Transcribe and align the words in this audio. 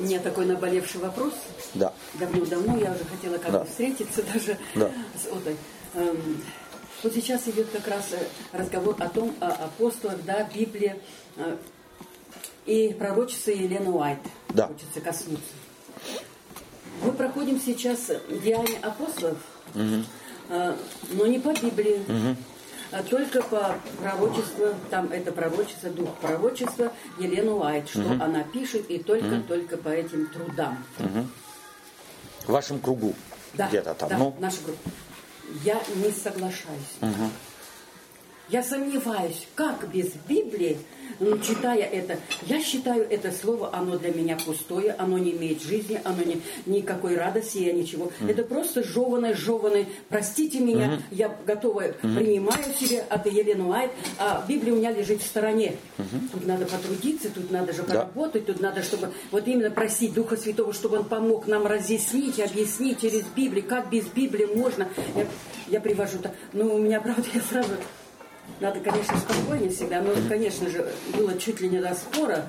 У 0.00 0.02
меня 0.04 0.18
такой 0.18 0.46
наболевший 0.46 0.98
вопрос. 1.00 1.34
Да. 1.74 1.92
Давно-давно 2.14 2.78
я 2.78 2.92
уже 2.92 3.04
хотела 3.04 3.34
как-то 3.34 3.52
Да. 3.52 3.64
встретиться 3.66 4.22
даже 4.22 4.56
Да. 4.74 4.90
с 5.14 5.26
Отой. 5.26 5.56
Эм, 5.94 6.42
Вот 7.02 7.14
сейчас 7.14 7.46
идет 7.48 7.68
как 7.70 7.86
раз 7.88 8.08
э, 8.12 8.18
разговор 8.52 8.94
о 8.98 9.08
том, 9.08 9.34
о 9.40 9.48
апостолах, 9.48 10.22
да, 10.24 10.46
Библия 10.54 10.98
э, 11.36 11.56
и 12.66 12.94
пророчица 12.98 13.50
Елена 13.52 13.90
Уайт. 13.90 14.18
Да. 14.50 14.66
Хочется 14.68 15.00
коснуться. 15.00 15.52
Мы 17.02 17.12
проходим 17.12 17.58
сейчас 17.60 18.10
Деяния 18.42 18.78
апостолов, 18.82 19.38
э, 19.74 20.74
но 21.12 21.26
не 21.26 21.38
по 21.38 21.52
Библии, 21.54 22.02
а 22.92 23.02
только 23.02 23.42
по 23.42 23.74
пророчеству, 24.00 24.74
там 24.90 25.10
это 25.12 25.32
пророчество, 25.32 25.90
дух 25.90 26.14
пророчества 26.16 26.92
Елену 27.18 27.58
Уайт, 27.58 27.88
что 27.88 28.02
она 28.20 28.42
пишет, 28.42 28.90
и 28.90 28.98
только-только 28.98 29.76
по 29.76 29.88
этим 29.88 30.26
трудам. 30.26 30.84
В 32.46 32.52
вашем 32.52 32.80
кругу. 32.80 33.14
Да, 33.54 33.68
Где-то 33.68 33.94
там. 33.94 34.08
да, 34.08 34.18
ну, 34.18 34.34
наша 34.38 34.56
группа. 34.64 34.90
Я 35.64 35.80
не 35.96 36.10
соглашаюсь. 36.10 37.16
Я 38.50 38.64
сомневаюсь, 38.64 39.46
как 39.54 39.88
без 39.92 40.08
Библии, 40.28 40.76
ну, 41.20 41.38
читая 41.38 41.84
это, 41.84 42.18
я 42.46 42.60
считаю 42.60 43.06
это 43.08 43.30
слово, 43.30 43.70
оно 43.72 43.96
для 43.96 44.12
меня 44.12 44.36
пустое, 44.36 44.92
оно 44.98 45.18
не 45.18 45.32
имеет 45.32 45.62
жизни, 45.62 46.00
оно 46.02 46.22
не, 46.24 46.40
никакой 46.66 47.16
радости, 47.16 47.58
я 47.58 47.72
ничего. 47.72 48.10
Это 48.26 48.42
просто 48.42 48.82
жеванное, 48.82 49.34
жеванное. 49.34 49.86
Простите 50.08 50.58
меня, 50.58 51.00
я 51.12 51.36
готова, 51.46 51.92
принимаю 52.00 52.64
себе 52.76 53.04
от 53.08 53.26
Елены 53.26 53.64
Уайт, 53.64 53.92
а 54.18 54.44
Библия 54.48 54.72
у 54.72 54.76
меня 54.76 54.90
лежит 54.90 55.22
в 55.22 55.26
стороне. 55.26 55.76
Тут 56.32 56.46
надо 56.46 56.66
потрудиться, 56.66 57.28
тут 57.30 57.50
надо 57.52 57.72
же 57.72 57.84
поработать, 57.84 58.46
тут 58.46 58.60
надо, 58.60 58.82
чтобы 58.82 59.10
вот 59.30 59.46
именно 59.46 59.70
просить 59.70 60.14
Духа 60.14 60.36
Святого, 60.36 60.72
чтобы 60.72 60.98
Он 60.98 61.04
помог 61.04 61.46
нам 61.46 61.66
разъяснить, 61.66 62.40
объяснить 62.40 63.00
через 63.00 63.22
Библию, 63.36 63.64
как 63.64 63.90
без 63.90 64.06
Библии 64.06 64.46
можно. 64.46 64.88
Я, 65.14 65.26
я 65.68 65.80
привожу, 65.80 66.18
ну, 66.52 66.74
у 66.74 66.78
меня, 66.78 67.00
правда, 67.00 67.24
я 67.32 67.40
сразу 67.42 67.74
надо, 68.60 68.80
конечно, 68.80 69.16
спокойнее 69.18 69.70
всегда, 69.70 70.00
но, 70.00 70.12
конечно 70.28 70.68
же, 70.68 70.92
было 71.16 71.38
чуть 71.38 71.60
ли 71.60 71.68
не 71.68 71.78
до 71.78 71.94
спора. 71.94 72.48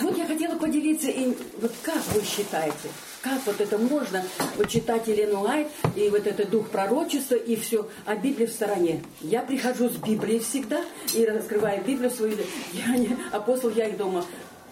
Вот 0.00 0.18
я 0.18 0.26
хотела 0.26 0.56
поделиться, 0.58 1.08
и 1.08 1.36
вот 1.60 1.72
как 1.82 2.02
вы 2.14 2.22
считаете, 2.22 2.88
как 3.22 3.40
вот 3.46 3.60
это 3.60 3.78
можно, 3.78 4.22
вот 4.56 4.68
читать 4.68 5.06
Елену 5.06 5.40
Лайт, 5.40 5.68
и 5.94 6.08
вот 6.10 6.26
это 6.26 6.46
дух 6.46 6.68
пророчества, 6.68 7.36
и 7.36 7.56
все, 7.56 7.88
а 8.04 8.16
Библия 8.16 8.46
в 8.46 8.52
стороне. 8.52 9.02
Я 9.20 9.42
прихожу 9.42 9.88
с 9.88 9.96
Библией 9.96 10.40
всегда, 10.40 10.82
и 11.14 11.24
раскрываю 11.24 11.82
Библию 11.82 12.10
свою, 12.10 12.36
я 12.72 12.96
не, 12.96 13.16
апостол, 13.32 13.70
я 13.70 13.86
их 13.86 13.96
дома, 13.96 14.24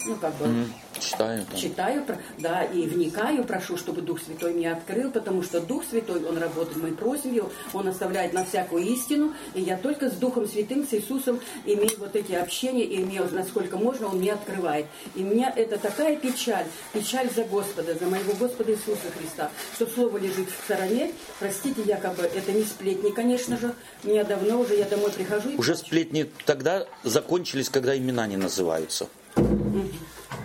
ну, 0.07 0.17
как 0.17 0.35
бы, 0.37 0.67
читаю 0.99 1.45
там. 1.47 1.59
читаю, 1.59 2.05
да, 2.39 2.63
и 2.63 2.87
вникаю, 2.87 3.45
прошу, 3.45 3.77
чтобы 3.77 4.03
Дух 4.03 4.21
Святой 4.21 4.53
мне 4.53 4.73
открыл, 4.73 5.11
потому 5.11 5.43
что 5.43 5.61
Дух 5.61 5.85
Святой, 5.89 6.25
Он 6.25 6.39
работает, 6.39 6.99
просим 6.99 7.33
Его, 7.33 7.51
Он 7.73 7.89
оставляет 7.89 8.33
на 8.33 8.45
всякую 8.45 8.85
истину, 8.85 9.33
и 9.55 9.63
я 9.63 9.77
только 9.77 10.11
с 10.11 10.15
Духом 10.15 10.47
Святым, 10.47 10.87
с 10.87 10.93
Иисусом 10.93 11.41
имею 11.65 11.99
вот 11.99 12.17
эти 12.17 12.33
общения, 12.33 12.85
и 12.85 13.03
имею, 13.03 13.29
насколько 13.33 13.77
можно, 13.77 14.09
Он 14.09 14.19
мне 14.19 14.33
открывает. 14.33 14.87
И 15.15 15.23
у 15.23 15.27
меня 15.27 15.53
это 15.55 15.79
такая 15.79 16.17
печаль, 16.17 16.67
печаль 16.93 17.29
за 17.35 17.45
Господа, 17.45 17.95
за 17.95 18.07
моего 18.07 18.33
Господа 18.35 18.73
Иисуса 18.73 19.11
Христа, 19.19 19.51
что 19.75 19.87
Слово 19.87 20.19
лежит 20.19 20.49
в 20.51 20.65
стороне, 20.65 21.13
простите, 21.39 21.83
якобы, 21.83 22.23
это 22.23 22.53
не 22.53 22.65
сплетни, 22.65 23.11
конечно 23.11 23.57
же, 23.57 23.75
меня 24.03 24.25
давно 24.25 24.61
уже, 24.61 24.77
я 24.77 24.85
домой 24.85 25.11
прихожу 25.11 25.51
и 25.51 25.57
Уже 25.57 25.77
сплетни 25.77 26.31
тогда 26.45 26.87
закончились, 27.03 27.69
когда 27.69 27.97
имена 27.97 28.27
не 28.27 28.37
называются. 28.37 29.09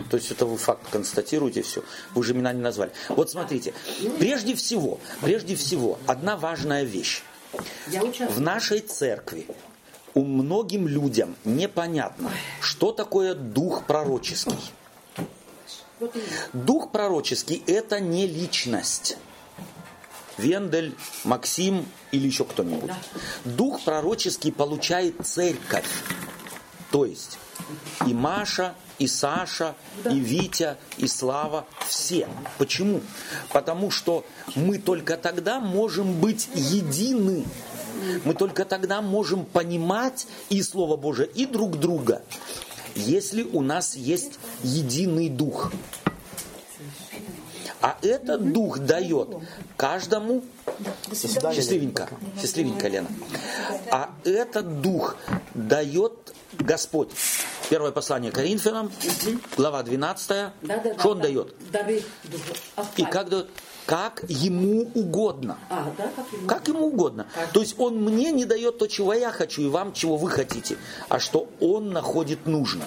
То 0.09 0.17
есть 0.17 0.31
это 0.31 0.45
вы 0.45 0.57
факт 0.57 0.89
констатируете 0.91 1.61
все. 1.61 1.83
Вы 2.13 2.23
же 2.23 2.33
имена 2.33 2.53
не 2.53 2.61
назвали. 2.61 2.91
Вот 3.09 3.29
смотрите, 3.29 3.73
прежде 4.17 4.55
всего, 4.55 4.99
прежде 5.21 5.55
всего, 5.55 5.99
одна 6.07 6.37
важная 6.37 6.83
вещь. 6.83 7.21
В 7.87 8.39
нашей 8.39 8.79
церкви 8.79 9.47
у 10.13 10.23
многим 10.23 10.87
людям 10.87 11.35
непонятно, 11.45 12.31
что 12.61 12.91
такое 12.91 13.33
дух 13.33 13.85
пророческий. 13.85 14.71
Дух 16.53 16.91
пророческий– 16.91 17.63
это 17.67 17.99
не 17.99 18.27
личность. 18.27 19.17
Вендель, 20.37 20.95
Максим 21.25 21.85
или 22.11 22.27
еще 22.27 22.45
кто-нибудь. 22.45 22.91
Дух 23.43 23.83
пророческий 23.83 24.51
получает 24.51 25.15
церковь. 25.25 25.85
То 26.91 27.05
есть 27.05 27.37
и 28.05 28.13
Маша, 28.13 28.73
и 28.97 29.07
Саша, 29.07 29.75
и 30.05 30.19
Витя, 30.19 30.77
и 30.97 31.07
Слава, 31.07 31.65
все. 31.87 32.27
Почему? 32.57 33.01
Потому 33.53 33.91
что 33.91 34.25
мы 34.55 34.77
только 34.79 35.17
тогда 35.17 35.59
можем 35.59 36.19
быть 36.19 36.49
едины. 36.55 37.45
Мы 38.23 38.33
только 38.33 38.65
тогда 38.65 39.01
можем 39.01 39.45
понимать 39.45 40.27
и 40.49 40.61
Слово 40.61 40.95
Божие, 40.95 41.27
и 41.27 41.45
друг 41.45 41.77
друга, 41.77 42.21
если 42.95 43.43
у 43.43 43.61
нас 43.61 43.95
есть 43.95 44.39
единый 44.63 45.29
дух. 45.29 45.71
А 47.81 47.97
этот 48.01 48.51
дух 48.51 48.79
дает 48.79 49.29
каждому 49.77 50.43
счастливенько, 51.13 52.09
счастливенько, 52.39 52.87
Лена. 52.87 53.07
А 53.91 54.11
этот 54.25 54.81
дух 54.81 55.15
дает 55.53 56.33
Господь. 56.59 57.09
Первое 57.69 57.91
послание 57.91 58.31
Коринфянам, 58.31 58.91
глава 59.55 59.83
12. 59.83 60.27
Да, 60.27 60.51
да, 60.61 60.77
да, 60.77 60.99
Что 60.99 61.09
он 61.09 61.17
да. 61.17 61.23
дает? 61.23 61.55
Дары. 61.71 62.03
И 62.97 63.05
как 63.05 63.29
дает? 63.29 63.49
Как 63.85 64.23
ему 64.27 64.91
угодно. 64.93 65.57
А, 65.69 65.91
да, 65.97 66.11
как 66.15 66.31
ему? 66.31 66.47
Как 66.47 66.67
ему 66.67 66.87
угодно. 66.87 67.27
То 67.53 67.61
есть 67.61 67.75
он 67.79 67.95
мне 68.03 68.31
не 68.31 68.45
дает 68.45 68.77
то, 68.77 68.87
чего 68.87 69.13
я 69.13 69.31
хочу, 69.31 69.63
и 69.63 69.67
вам, 69.67 69.93
чего 69.93 70.15
вы 70.17 70.29
хотите, 70.29 70.77
а 71.07 71.19
что 71.19 71.49
он 71.59 71.89
находит 71.91 72.45
нужно. 72.45 72.85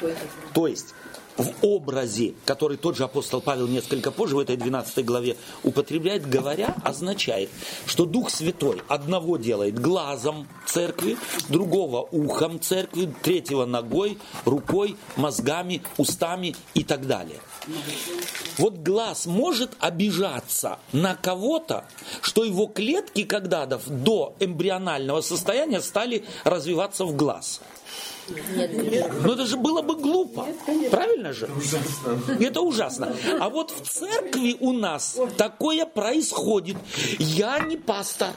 Как. 0.00 0.16
То 0.52 0.66
есть 0.66 0.94
в 1.36 1.50
образе, 1.62 2.34
который 2.44 2.76
тот 2.76 2.96
же 2.96 3.04
апостол 3.04 3.40
Павел 3.40 3.66
несколько 3.66 4.10
позже 4.10 4.36
в 4.36 4.38
этой 4.38 4.56
12 4.56 5.04
главе 5.04 5.36
употребляет, 5.62 6.28
говоря, 6.28 6.74
означает, 6.84 7.50
что 7.86 8.04
Дух 8.04 8.30
Святой 8.30 8.82
одного 8.88 9.36
делает 9.36 9.78
глазом 9.78 10.46
церкви, 10.66 11.16
другого 11.48 12.06
ухом 12.10 12.60
церкви, 12.60 13.12
третьего 13.22 13.64
ногой, 13.64 14.18
рукой, 14.44 14.96
мозгами, 15.16 15.82
устами 15.96 16.54
и 16.74 16.84
так 16.84 17.06
далее. 17.06 17.40
Вот 18.58 18.78
глаз 18.78 19.26
может 19.26 19.72
обижаться 19.80 20.78
на 20.92 21.14
кого-то, 21.14 21.84
что 22.20 22.44
его 22.44 22.66
клетки 22.66 23.24
когда-то 23.24 23.80
до 23.86 24.34
эмбрионального 24.40 25.20
состояния 25.20 25.80
стали 25.80 26.24
развиваться 26.44 27.04
в 27.04 27.16
глаз. 27.16 27.60
Но 28.28 29.32
это 29.32 29.46
же 29.46 29.56
было 29.56 29.82
бы 29.82 29.96
глупо. 29.96 30.46
Правильно 30.90 31.32
же? 31.32 31.48
Это 32.40 32.60
ужасно. 32.60 33.14
А 33.40 33.48
вот 33.48 33.70
в 33.70 33.88
церкви 33.88 34.56
у 34.60 34.72
нас 34.72 35.18
такое 35.36 35.84
происходит. 35.86 36.76
Я 37.18 37.58
не 37.60 37.76
пастор. 37.76 38.30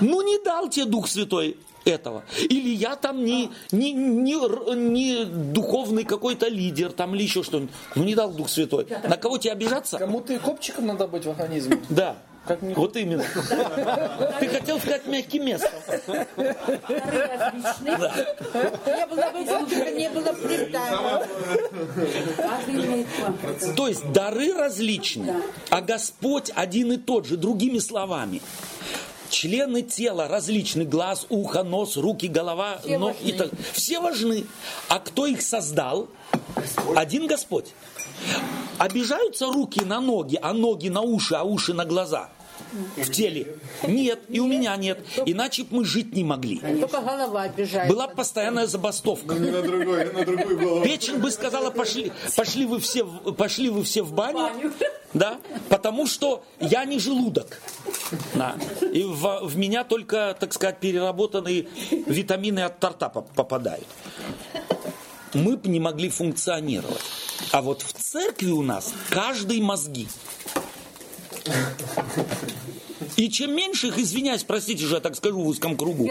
Ну 0.00 0.22
не 0.22 0.42
дал 0.42 0.68
тебе 0.68 0.86
Дух 0.86 1.08
Святой 1.08 1.56
этого. 1.84 2.24
Или 2.48 2.70
я 2.70 2.96
там 2.96 3.24
не, 3.24 3.50
не, 3.72 3.92
не, 3.92 4.34
не 4.74 5.24
духовный 5.24 6.04
какой-то 6.04 6.48
лидер, 6.48 6.92
там 6.92 7.14
или 7.14 7.22
еще 7.22 7.42
что-нибудь. 7.42 7.74
Ну 7.94 8.04
не 8.04 8.14
дал 8.14 8.32
Дух 8.32 8.48
Святой. 8.48 8.86
На 9.04 9.16
кого 9.16 9.38
тебе 9.38 9.52
обижаться? 9.52 9.98
Кому-то 9.98 10.32
и 10.32 10.38
копчиком 10.38 10.86
надо 10.86 11.06
быть 11.06 11.24
в 11.24 11.30
организме. 11.30 11.80
Да. 11.88 12.16
Как 12.46 12.60
ни 12.60 12.74
Вот 12.74 12.94
именно. 12.96 13.24
Ты 14.40 14.48
хотел 14.48 14.78
сказать 14.78 15.06
мягким 15.06 15.46
местом. 15.46 15.70
Не 17.80 19.06
было 19.06 19.30
выслушано, 19.32 19.90
не 19.90 20.10
было. 20.10 20.34
То 23.74 23.88
есть 23.88 24.12
дары 24.12 24.52
различны, 24.52 25.34
а 25.70 25.80
Господь 25.80 26.50
один 26.54 26.92
и 26.92 26.98
тот 26.98 27.26
же, 27.26 27.38
другими 27.38 27.78
словами. 27.78 28.42
Члены 29.38 29.82
тела 29.82 30.28
различны, 30.28 30.84
глаз, 30.84 31.26
ухо, 31.28 31.64
нос, 31.64 31.96
руки, 31.96 32.26
голова, 32.28 32.78
Все 32.84 32.98
но- 32.98 33.06
важны. 33.06 33.28
и 33.28 33.32
так. 33.32 33.50
Все 33.72 33.98
важны. 33.98 34.46
А 34.88 35.00
кто 35.00 35.26
их 35.26 35.42
создал? 35.42 36.06
Один 36.94 37.26
Господь. 37.26 37.72
Обижаются 38.78 39.46
руки 39.46 39.80
на 39.84 40.00
ноги, 40.00 40.38
а 40.40 40.52
ноги 40.52 40.88
на 40.88 41.00
уши, 41.00 41.34
а 41.34 41.42
уши 41.42 41.74
на 41.74 41.84
глаза 41.84 42.28
в 42.96 43.10
теле? 43.10 43.56
Нет, 43.86 44.20
и 44.28 44.40
у 44.40 44.46
меня 44.46 44.76
нет. 44.76 45.04
Иначе 45.26 45.62
б 45.62 45.68
мы 45.70 45.84
жить 45.84 46.12
не 46.14 46.24
могли. 46.24 46.58
Только 46.58 47.00
голова 47.00 47.42
обижает. 47.42 47.88
Была 47.90 48.08
бы 48.08 48.14
постоянная 48.14 48.66
забастовка. 48.66 49.34
Не 49.34 49.50
на 49.50 49.62
другой, 49.62 50.12
на 50.12 50.24
другую 50.24 50.58
голову. 50.58 50.84
Печень 50.84 51.18
бы 51.18 51.30
сказала, 51.30 51.70
пошли, 51.70 52.12
пошли, 52.36 52.66
вы, 52.66 52.80
все, 52.80 53.04
в- 53.04 53.32
пошли 53.32 53.70
вы 53.70 53.82
все 53.84 54.02
в 54.02 54.12
баню, 54.12 54.72
да, 55.12 55.38
потому 55.68 56.06
что 56.06 56.44
я 56.60 56.84
не 56.84 56.98
желудок. 56.98 57.60
Да. 58.34 58.56
И 58.92 59.02
в, 59.02 59.40
в 59.46 59.56
меня 59.56 59.84
только, 59.84 60.36
так 60.38 60.52
сказать, 60.52 60.78
переработанные 60.80 61.68
витамины 62.06 62.60
от 62.60 62.78
торта 62.80 63.08
поп- 63.08 63.32
попадают. 63.34 63.86
мы 65.34 65.56
бы 65.56 65.68
не 65.68 65.80
могли 65.80 66.08
функционировать. 66.08 67.00
А 67.52 67.60
вот 67.62 67.82
в 67.82 67.92
церкви 67.92 68.50
у 68.50 68.62
нас 68.62 68.92
каждый 69.10 69.60
мозги. 69.60 70.08
И 73.16 73.30
чем 73.30 73.54
меньше 73.54 73.88
их, 73.88 73.98
извиняюсь, 73.98 74.44
простите, 74.44 74.84
что 74.84 74.96
я 74.96 75.00
так 75.00 75.16
скажу 75.16 75.40
в 75.40 75.46
узком 75.46 75.76
кругу, 75.76 76.10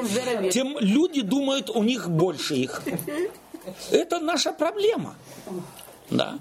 тем 0.52 0.78
люди 0.80 1.22
думают, 1.22 1.70
у 1.70 1.84
них 1.84 2.10
больше 2.10 2.56
их. 2.56 2.82
Это 3.92 4.20
наша 4.20 4.52
проблема. 4.52 5.16
Да. 6.10 6.40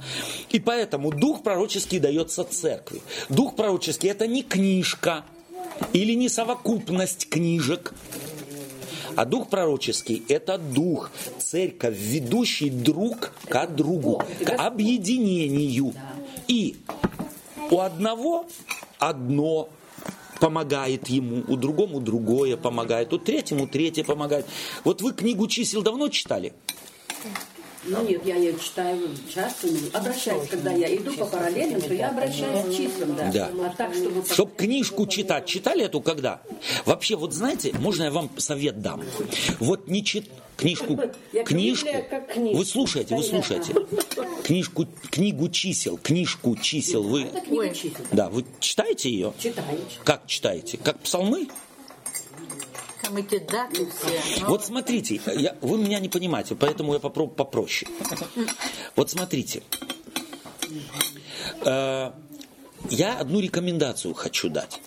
И 0.51 0.59
поэтому 0.59 1.11
дух 1.11 1.43
пророческий 1.43 1.99
дается 1.99 2.45
церкви. 2.45 3.03
Дух 3.29 3.57
пророческий 3.57 4.11
это 4.11 4.27
не 4.27 4.43
книжка 4.43 5.25
или 5.93 6.13
не 6.13 6.29
совокупность 6.29 7.29
книжек. 7.29 7.95
А 9.15 9.25
дух 9.25 9.49
пророческий– 9.49 10.25
это 10.29 10.57
дух, 10.59 11.11
церковь, 11.39 11.97
ведущий 11.99 12.71
друг 12.71 13.33
к 13.47 13.67
другу, 13.67 14.23
к 14.45 14.51
объединению. 14.53 15.93
И 16.49 16.77
у 17.71 17.81
одного 17.81 18.47
одно 18.99 19.69
помогает 20.43 21.09
ему, 21.09 21.45
у 21.47 21.57
другому 21.57 22.01
другое 22.01 22.57
помогает, 22.57 23.13
у 23.13 23.19
третьему 23.19 23.69
третье 23.69 24.03
помогает. 24.03 24.45
Вот 24.83 25.01
вы 25.01 25.13
книгу 25.13 25.47
чисел 25.47 25.83
давно 25.83 26.09
читали? 26.09 26.53
Ну 27.85 28.03
нет, 28.09 28.25
я 28.25 28.37
ее 28.37 28.57
читаю 28.59 29.09
часто, 29.33 29.67
ну, 29.67 29.79
обращаюсь, 29.93 30.49
когда 30.49 30.71
я 30.71 30.95
иду 30.95 31.13
по 31.15 31.27
параллельным, 31.27 31.81
то 31.81 31.93
я 31.93 32.11
обращаюсь 32.11 32.65
к 32.67 32.77
числам, 32.77 33.17
да. 33.17 33.31
Да. 33.33 33.51
А 33.67 33.75
так, 33.77 33.95
чтобы... 33.95 34.25
Чтоб 34.25 34.55
книжку 34.55 35.07
читать, 35.07 35.47
читали 35.47 35.85
эту 35.85 36.01
когда? 36.01 36.43
Вообще, 36.87 37.17
вот 37.17 37.33
знаете, 37.33 37.73
можно 37.79 38.05
я 38.05 38.11
вам 38.13 38.31
совет 38.39 38.81
дам? 38.81 39.03
Вот 39.59 39.89
не 39.89 40.05
чит 40.05 40.31
книжку, 40.57 40.99
книжку, 41.45 41.89
вы 42.55 42.65
слушаете, 42.65 43.17
вы 43.17 43.23
слушаете, 43.25 43.75
книжку, 44.45 44.87
книгу 45.11 45.49
чисел, 45.49 45.99
книжку 45.99 46.57
чисел, 46.57 47.03
вы, 47.03 47.23
Это 47.23 47.41
книга 47.41 47.61
Ой. 47.61 47.75
чисел. 47.75 48.05
да, 48.13 48.29
вы 48.29 48.45
читаете 48.61 49.11
ее? 49.11 49.33
Читаю. 49.39 49.79
Как 50.05 50.27
читаете? 50.27 50.79
Как 50.79 50.99
псалмы? 51.01 51.49
Там 53.03 53.17
эти 53.17 53.39
даты 53.39 53.87
все. 53.87 54.45
Вот 54.47 54.65
смотрите, 54.65 55.21
я, 55.27 55.57
вы 55.61 55.79
меня 55.79 55.99
не 55.99 56.09
понимаете, 56.09 56.55
поэтому 56.55 56.95
я 56.95 57.01
попробую 57.01 57.37
попроще. 57.37 57.91
Вот 58.97 59.11
смотрите. 59.11 59.63
Э, 61.65 62.13
я 62.91 63.19
одну 63.19 63.41
рекомендацию 63.41 64.15
хочу 64.15 64.49
дать. 64.49 64.81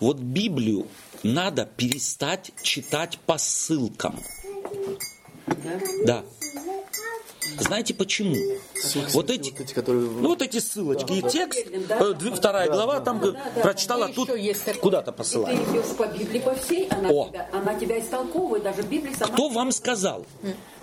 Вот 0.00 0.18
Библию 0.18 0.86
надо 1.22 1.64
перестать 1.64 2.52
читать 2.62 3.18
по 3.26 3.38
ссылкам. 3.38 4.20
Да. 6.04 6.24
Знаете 7.58 7.94
почему? 7.94 8.34
Вот 9.12 9.30
эти, 9.30 9.50
Вот 9.50 9.60
эти, 9.60 9.72
которые... 9.74 10.02
ну 10.08 10.28
вот 10.28 10.42
эти 10.42 10.58
ссылочки 10.58 11.12
и 11.12 11.22
текст, 11.22 11.66
Да. 11.88 11.98
э, 11.98 12.14
вторая 12.34 12.70
глава, 12.70 13.00
там 13.00 13.22
э, 13.22 13.34
прочитала, 13.62 14.06
И 14.06 14.12
тут 14.12 14.30
куда-то 14.80 15.12
Ты 15.12 15.18
посылает. 15.18 15.58
идешь 15.68 15.96
по 15.96 16.06
Библии 16.06 16.38
по 16.38 16.54
всей, 16.54 16.86
она, 16.88 17.08
О. 17.10 17.28
тебя, 17.28 17.48
она 17.52 17.74
тебя 17.74 18.00
истолковывает, 18.00 18.62
даже 18.62 18.82
Библия 18.82 19.14
сама... 19.16 19.32
Кто 19.32 19.48
вам 19.48 19.72
сказал? 19.72 20.24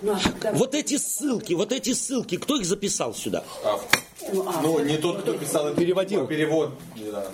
Ну, 0.02 0.12
а 0.12 0.52
Вот 0.52 0.74
эти 0.74 0.96
ссылки, 0.96 1.54
вот 1.54 1.72
эти 1.72 1.92
ссылки, 1.92 2.36
кто 2.36 2.56
их 2.56 2.66
записал 2.66 3.14
сюда? 3.14 3.42
ну, 4.32 4.44
а, 4.46 4.60
Ну, 4.62 4.78
не 4.80 4.98
тот, 4.98 5.22
кто 5.22 5.32
писал, 5.34 5.68
это 5.68 5.76
Переводил. 5.80 6.26
Перевод. 6.26 6.72
Да. 6.96 7.24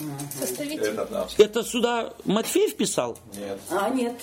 Это, 0.41 1.09
да. 1.11 1.29
Это 1.39 1.65
сюда 1.65 2.15
Матфей 2.25 2.69
вписал? 2.71 3.19
Нет. 3.37 3.59
а, 3.71 3.91
нет, 3.91 4.15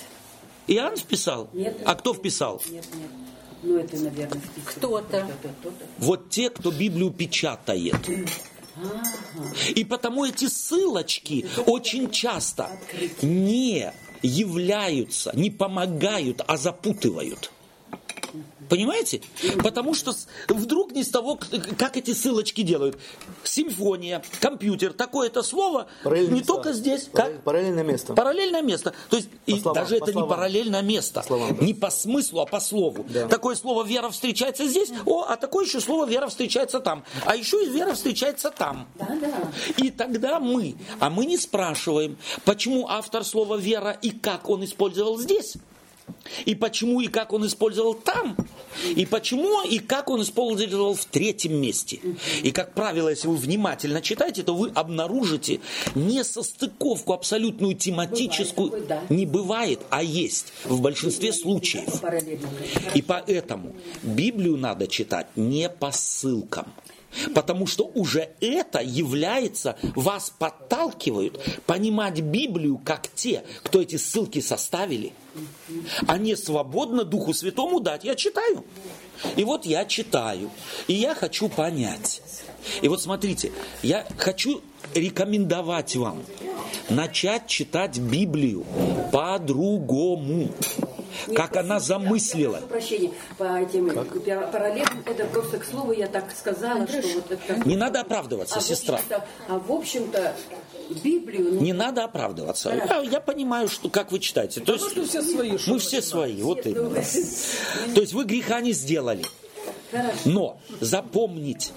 Иоанн 0.66 0.96
вписал? 0.96 1.48
Нет. 1.52 1.76
А 1.84 1.94
кто 1.94 2.14
вписал? 2.14 2.62
нет, 2.70 2.84
нет. 2.94 3.10
Ну, 3.64 3.78
это, 3.78 3.96
наверное, 3.96 4.40
список. 4.40 4.74
Кто-то. 4.76 5.20
Кто-то, 5.22 5.54
кто-то. 5.60 5.84
Вот 5.98 6.28
те, 6.28 6.50
кто 6.50 6.70
Библию 6.70 7.10
печатает. 7.10 7.96
И 9.74 9.84
потому 9.84 10.24
эти 10.24 10.48
ссылочки 10.48 11.46
очень 11.66 12.10
часто 12.10 12.68
не 13.22 13.92
являются, 14.22 15.32
не 15.34 15.50
помогают, 15.50 16.42
а 16.46 16.56
запутывают. 16.56 17.50
Понимаете? 18.68 19.20
Потому 19.62 19.94
что 19.94 20.12
вдруг 20.48 20.92
не 20.92 21.04
с 21.04 21.08
того, 21.10 21.38
как 21.78 21.96
эти 21.96 22.12
ссылочки 22.14 22.62
делают. 22.62 22.98
Симфония, 23.42 24.22
компьютер, 24.40 24.92
такое-то 24.92 25.42
слово 25.42 25.86
не 26.04 26.26
места. 26.28 26.46
только 26.46 26.72
здесь. 26.72 27.08
Параллель- 27.12 27.34
Как? 27.34 27.42
Параллельное 27.44 27.84
место. 27.84 28.14
Параллельное 28.14 28.62
место. 28.62 28.94
То 29.10 29.16
есть 29.16 29.28
и 29.46 29.58
словам, 29.58 29.74
даже 29.82 29.96
по 29.98 30.04
это 30.04 30.06
не 30.06 30.12
словам. 30.12 30.28
параллельное 30.30 30.82
место. 30.82 31.22
словам, 31.22 31.56
да. 31.56 31.64
Не 31.64 31.74
по 31.74 31.90
смыслу, 31.90 32.40
а 32.40 32.46
по 32.46 32.60
слову. 32.60 33.04
Да. 33.08 33.28
Такое 33.28 33.54
слово 33.56 33.84
вера 33.84 34.08
встречается 34.10 34.66
здесь, 34.66 34.90
о, 35.04 35.24
а 35.28 35.36
такое 35.36 35.66
еще 35.66 35.80
слово 35.80 36.06
вера 36.06 36.28
встречается 36.28 36.80
там. 36.80 37.04
А 37.26 37.36
еще 37.36 37.64
и 37.64 37.68
вера 37.68 37.92
встречается 37.94 38.50
там. 38.50 38.88
Да, 38.94 39.08
да. 39.20 39.52
И 39.76 39.90
тогда 39.90 40.40
мы, 40.40 40.76
а 41.00 41.10
мы 41.10 41.26
не 41.26 41.36
спрашиваем, 41.36 42.16
почему 42.44 42.88
автор 42.88 43.24
слова 43.24 43.56
вера 43.56 43.90
и 44.02 44.10
как 44.10 44.48
он 44.48 44.64
использовал 44.64 45.18
здесь. 45.18 45.54
И 46.46 46.54
почему 46.54 47.00
и 47.00 47.08
как 47.08 47.32
он 47.32 47.46
использовал 47.46 47.94
там. 47.94 48.36
И 48.96 49.06
почему 49.06 49.62
и 49.62 49.78
как 49.78 50.10
он 50.10 50.22
использовал 50.22 50.94
в 50.94 51.04
третьем 51.04 51.54
месте. 51.54 52.00
И, 52.42 52.50
как 52.50 52.74
правило, 52.74 53.08
если 53.08 53.28
вы 53.28 53.36
внимательно 53.36 54.02
читаете, 54.02 54.42
то 54.42 54.54
вы 54.54 54.70
обнаружите 54.74 55.60
несостыковку 55.94 57.12
абсолютную 57.12 57.74
тематическую. 57.74 58.70
Бывает 58.70 58.88
такое, 58.88 59.00
да. 59.08 59.14
Не 59.14 59.26
бывает, 59.26 59.80
а 59.90 60.02
есть 60.02 60.52
в 60.64 60.80
большинстве 60.80 61.32
случаев. 61.32 62.00
Параллельно. 62.00 62.48
И 62.94 63.02
поэтому 63.02 63.74
Библию 64.02 64.56
надо 64.56 64.86
читать 64.86 65.28
не 65.36 65.68
по 65.68 65.92
ссылкам. 65.92 66.66
Потому 67.34 67.66
что 67.66 67.84
уже 67.94 68.30
это 68.40 68.80
является, 68.80 69.76
вас 69.94 70.32
подталкивают 70.36 71.40
понимать 71.66 72.20
Библию 72.20 72.80
как 72.84 73.08
те, 73.14 73.44
кто 73.62 73.80
эти 73.80 73.96
ссылки 73.96 74.40
составили, 74.40 75.12
а 76.06 76.18
не 76.18 76.36
свободно 76.36 77.04
Духу 77.04 77.34
Святому 77.34 77.80
дать. 77.80 78.04
Я 78.04 78.14
читаю. 78.14 78.64
И 79.36 79.44
вот 79.44 79.66
я 79.66 79.84
читаю. 79.84 80.50
И 80.86 80.94
я 80.94 81.14
хочу 81.14 81.48
понять. 81.48 82.22
И 82.82 82.88
вот 82.88 83.02
смотрите, 83.02 83.52
я 83.82 84.06
хочу 84.16 84.62
рекомендовать 84.94 85.96
вам 85.96 86.22
начать 86.88 87.46
читать 87.46 87.98
Библию 87.98 88.64
по-другому, 89.12 90.50
как 91.34 91.56
она 91.56 91.80
замыслила. 91.80 92.56
Прошу 92.56 92.66
прощения, 92.68 93.10
по 93.38 93.58
этим 93.60 93.90
пара- 93.90 94.46
параллельным, 94.46 95.02
это 95.06 95.24
просто 95.26 95.58
к 95.58 95.64
слову 95.64 95.92
я 95.92 96.06
так 96.06 96.30
сказала, 96.36 96.86
что 96.86 97.02
вот 97.14 97.30
это... 97.30 97.68
Не 97.68 97.76
надо 97.76 98.00
оправдываться, 98.00 98.58
а 98.58 98.60
сестра. 98.60 99.00
А 99.48 99.58
в 99.58 99.72
общем-то, 99.72 100.34
Библию... 101.02 101.54
ну, 101.54 101.60
Не 101.60 101.72
надо 101.72 102.04
оправдываться. 102.04 102.70
Я, 102.70 103.00
я 103.00 103.20
понимаю, 103.20 103.68
что 103.68 103.88
как 103.88 104.12
вы 104.12 104.18
читаете. 104.18 104.60
То 104.60 104.74
есть, 104.74 104.90
что 104.90 105.04
все 105.04 105.22
свои, 105.22 105.58
мы 105.66 105.78
все 105.78 106.02
свои, 106.02 106.42
вот 106.42 106.64
ну, 106.64 106.70
именно. 106.70 106.94
То 107.94 108.00
есть 108.00 108.12
вы 108.12 108.24
греха 108.24 108.60
не 108.60 108.72
сделали. 108.72 109.24
Хорошо. 109.90 110.18
Но 110.24 110.60
запомните, 110.80 111.70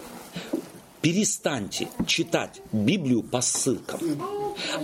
перестаньте 1.02 1.88
читать 2.06 2.62
Библию 2.72 3.24
по 3.24 3.42
ссылкам, 3.42 4.00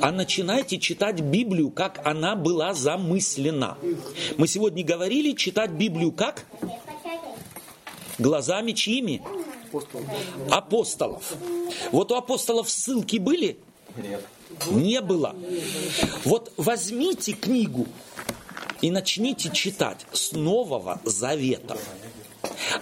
а 0.01 0.12
начинайте 0.12 0.79
читать 0.79 1.22
Библию, 1.22 1.72
как 1.72 2.05
она 2.05 2.36
была 2.36 2.74
замыслена. 2.74 3.77
Мы 4.38 4.48
сегодня 4.48 4.84
говорили 4.84 5.34
читать 5.34 5.72
Библию 5.72 6.12
как? 6.12 6.46
Глазами 8.20 8.74
чьими? 8.74 9.22
Апостолов. 10.51 11.34
Вот 11.91 12.12
у 12.12 12.15
апостолов 12.15 12.70
ссылки 12.70 13.17
были? 13.17 13.58
Не 14.70 15.01
было. 15.01 15.36
Вот 16.24 16.53
возьмите 16.58 17.34
книгу 17.34 17.88
и 18.82 18.91
начните 18.91 19.50
читать 19.51 20.05
с 20.12 20.34
Нового 20.34 21.01
Завета. 21.05 21.77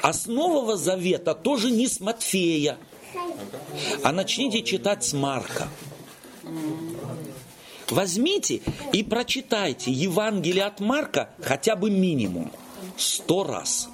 А 0.01 0.13
с 0.13 0.25
Нового 0.25 0.75
Завета 0.75 1.33
тоже 1.33 1.71
не 1.71 1.87
с 1.87 1.99
Матфея, 1.99 2.77
а 4.03 4.11
начните 4.11 4.61
читать 4.63 5.03
с 5.03 5.13
Марка. 5.13 5.67
Возьмите 7.89 8.61
и 8.93 9.03
прочитайте 9.03 9.91
Евангелие 9.91 10.63
от 10.63 10.79
Марка 10.79 11.29
хотя 11.41 11.75
бы 11.75 11.89
минимум 11.89 12.51
сто 12.97 13.43
раз. 13.43 13.89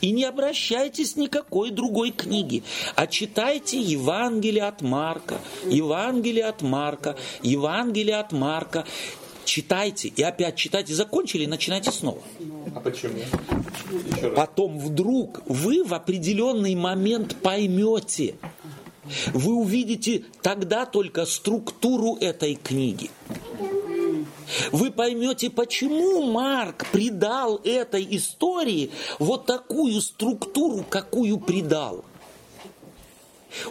И 0.00 0.10
не 0.12 0.24
обращайтесь 0.24 1.16
никакой 1.16 1.70
другой 1.70 2.10
книги, 2.10 2.62
а 2.94 3.06
читайте 3.06 3.80
Евангелие 3.80 4.64
от 4.64 4.82
Марка, 4.82 5.40
Евангелие 5.64 6.44
от 6.44 6.60
Марка, 6.60 7.16
Евангелие 7.42 8.16
от 8.16 8.32
Марка. 8.32 8.84
Читайте 9.46 10.08
и 10.08 10.22
опять 10.22 10.56
читайте. 10.56 10.94
Закончили, 10.94 11.46
начинайте 11.46 11.90
снова. 11.90 12.22
А 12.74 12.80
почему? 12.80 13.18
Еще 13.18 14.28
раз. 14.28 14.36
Потом 14.36 14.78
вдруг 14.78 15.42
вы 15.46 15.84
в 15.84 15.94
определенный 15.94 16.74
момент 16.74 17.36
поймете, 17.42 18.36
вы 19.32 19.54
увидите 19.54 20.24
тогда 20.42 20.86
только 20.86 21.26
структуру 21.26 22.16
этой 22.20 22.54
книги. 22.54 23.10
вы 24.72 24.90
поймете, 24.90 25.50
почему 25.50 26.30
Марк 26.30 26.86
придал 26.90 27.60
этой 27.64 28.06
истории 28.16 28.90
вот 29.18 29.46
такую 29.46 30.00
структуру, 30.00 30.84
какую 30.88 31.38
придал. 31.38 32.04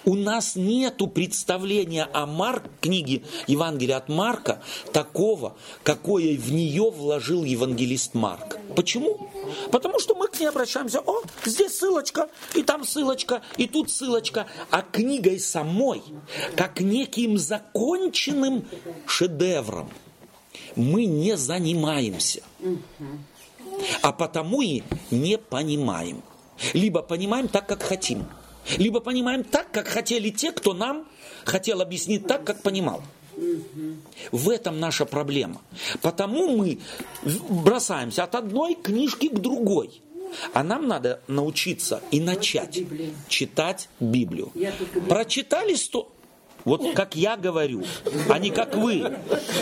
У 0.06 0.16
нас 0.16 0.56
нет 0.56 1.02
представления 1.14 2.08
о 2.14 2.26
Марк, 2.26 2.64
книге 2.80 3.24
Евангелия 3.48 3.98
от 3.98 4.10
Марка, 4.10 4.62
такого, 4.92 5.56
какое 5.84 6.38
в 6.38 6.52
нее 6.52 6.90
вложил 6.90 7.44
евангелист 7.44 8.14
Марк. 8.14 8.58
Почему? 8.76 9.30
Потому 9.72 10.00
что 10.00 10.16
мы 10.16 10.28
к 10.28 10.40
ней 10.40 10.48
обращаемся, 10.48 11.00
о, 11.00 11.22
здесь 11.46 11.78
ссылочка, 11.78 12.30
и 12.56 12.64
там 12.64 12.84
ссылочка, 12.84 13.42
и 13.58 13.68
тут 13.68 13.92
ссылочка. 13.92 14.48
А 14.70 14.82
книгой 14.82 15.40
самой, 15.40 16.02
как 16.56 16.80
неким 16.80 17.38
законченным 17.38 18.66
шедевром, 19.06 19.90
мы 20.76 21.06
не 21.06 21.38
занимаемся. 21.38 22.42
А 24.02 24.12
потому 24.12 24.62
и 24.62 24.84
не 25.12 25.38
понимаем. 25.38 26.22
Либо 26.74 27.02
понимаем 27.02 27.48
так, 27.48 27.68
как 27.68 27.84
хотим– 27.84 28.26
либо 28.78 29.00
понимаем 29.00 29.44
так, 29.44 29.72
как 29.72 29.88
хотели 29.88 30.30
те, 30.30 30.52
кто 30.52 30.74
нам 30.74 31.08
хотел 31.46 31.82
объяснить 31.82 32.28
так, 32.28 32.44
как 32.46 32.62
понимал. 32.62 33.02
В 34.32 34.50
этом 34.50 34.80
наша 34.80 35.06
проблема. 35.06 35.62
Потому 36.02 36.56
мы 36.56 36.80
бросаемся 37.50 38.24
от 38.24 38.36
одной 38.36 38.76
книжки 38.76 39.30
к 39.30 39.40
другой. 39.40 40.02
А 40.54 40.64
нам 40.64 40.88
надо 40.88 41.22
научиться 41.28 42.02
и 42.12 42.20
начать 42.20 42.80
читать 43.28 43.90
Библию. 44.00 44.52
Прочитали 45.08 45.76
сто... 45.76 46.13
Вот 46.66 46.94
как 46.96 47.16
я 47.16 47.36
говорю, 47.36 47.84
а 48.30 48.40
не 48.40 48.50
как 48.50 48.76
вы. 48.76 49.16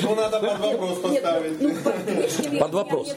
Ну, 0.03 0.15
надо 0.15 0.39
под 0.39 0.59
вопрос 0.59 0.99
поставить. 0.99 2.59
Под 2.59 2.73
вопрос. 2.73 3.15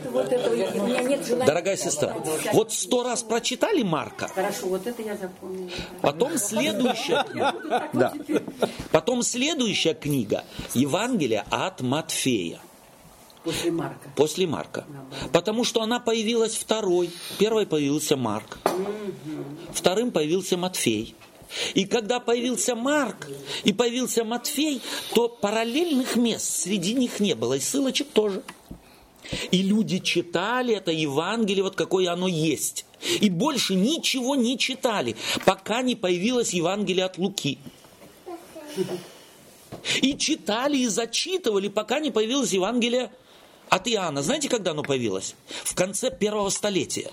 Дорогая 1.46 1.76
сестра, 1.76 2.14
вот 2.52 2.72
сто 2.72 3.02
раз 3.02 3.22
прочитали 3.22 3.82
Марка. 3.82 4.28
Хорошо, 4.28 4.68
вот 4.68 4.86
это 4.86 5.02
я 5.02 5.16
запомнила. 5.16 5.70
Потом 6.00 6.38
следующая, 6.38 7.24
да. 7.92 8.14
Потом 8.90 9.22
следующая 9.22 9.94
книга 9.94 10.44
Евангелие 10.74 11.44
от 11.50 11.80
Матфея. 11.80 12.60
После 13.44 13.70
Марка. 13.70 14.08
После 14.16 14.46
Марка. 14.46 14.84
Потому 15.30 15.64
что 15.64 15.82
она 15.82 16.00
появилась 16.00 16.54
второй. 16.56 17.10
Первой 17.38 17.66
появился 17.66 18.16
Марк. 18.16 18.58
Вторым 19.72 20.10
появился 20.12 20.56
Матфей. 20.56 21.14
И 21.74 21.84
когда 21.84 22.20
появился 22.20 22.74
Марк 22.74 23.28
и 23.64 23.72
появился 23.72 24.24
Матфей, 24.24 24.80
то 25.14 25.28
параллельных 25.28 26.16
мест 26.16 26.62
среди 26.62 26.94
них 26.94 27.20
не 27.20 27.34
было, 27.34 27.54
и 27.54 27.60
ссылочек 27.60 28.08
тоже. 28.10 28.42
И 29.50 29.62
люди 29.62 29.98
читали 30.00 30.74
это 30.74 30.90
Евангелие, 30.90 31.62
вот 31.62 31.76
какое 31.76 32.12
оно 32.12 32.28
есть. 32.28 32.84
И 33.20 33.30
больше 33.30 33.74
ничего 33.74 34.34
не 34.34 34.58
читали, 34.58 35.16
пока 35.44 35.82
не 35.82 35.96
появилось 35.96 36.52
Евангелие 36.52 37.04
от 37.04 37.18
Луки. 37.18 37.58
И 40.02 40.16
читали 40.16 40.78
и 40.78 40.86
зачитывали, 40.86 41.68
пока 41.68 42.00
не 42.00 42.10
появилось 42.10 42.52
Евангелие 42.52 43.10
от 43.68 43.88
Иоанна. 43.88 44.22
Знаете, 44.22 44.48
когда 44.48 44.72
оно 44.72 44.82
появилось? 44.82 45.34
В 45.64 45.74
конце 45.74 46.10
первого 46.10 46.50
столетия. 46.50 47.10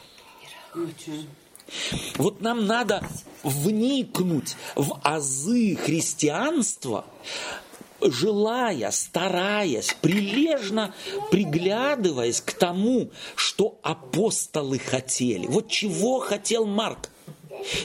Вот 2.15 2.41
нам 2.41 2.65
надо 2.65 3.03
вникнуть 3.43 4.55
в 4.75 4.99
азы 5.03 5.75
христианства, 5.75 7.05
желая, 8.01 8.91
стараясь, 8.91 9.95
прилежно 10.01 10.93
приглядываясь 11.29 12.41
к 12.41 12.53
тому, 12.53 13.11
что 13.35 13.79
апостолы 13.83 14.79
хотели. 14.79 15.47
Вот 15.47 15.69
чего 15.69 16.19
хотел 16.19 16.65
Марк. 16.65 17.09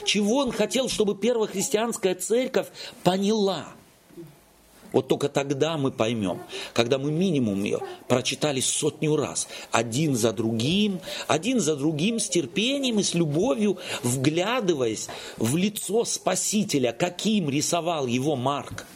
Чего 0.05 0.37
он 0.37 0.51
хотел, 0.51 0.89
чтобы 0.89 1.15
первая 1.15 1.47
христианская 1.47 2.15
церковь 2.15 2.67
поняла– 3.03 3.67
вот 4.97 5.07
только 5.07 5.29
тогда 5.29 5.77
мы 5.77 5.91
поймем, 5.91 6.41
когда 6.73 6.97
мы 6.97 7.11
минимум 7.11 7.63
ее 7.63 7.81
прочитали 8.07 8.61
сотню 8.61 9.15
раз, 9.15 9.47
один 9.71 10.15
за 10.15 10.33
другим, 10.33 11.01
один 11.27 11.59
за 11.59 11.75
другим, 11.75 12.19
с 12.19 12.27
терпением 12.27 12.97
и 12.99 13.03
с 13.03 13.13
любовью, 13.13 13.77
вглядываясь 14.01 15.07
в 15.37 15.55
лицо 15.55 16.03
Спасителя, 16.03 16.93
каким 16.93 17.47
рисовал 17.47 18.07
его 18.07 18.35
Марк. 18.35 18.87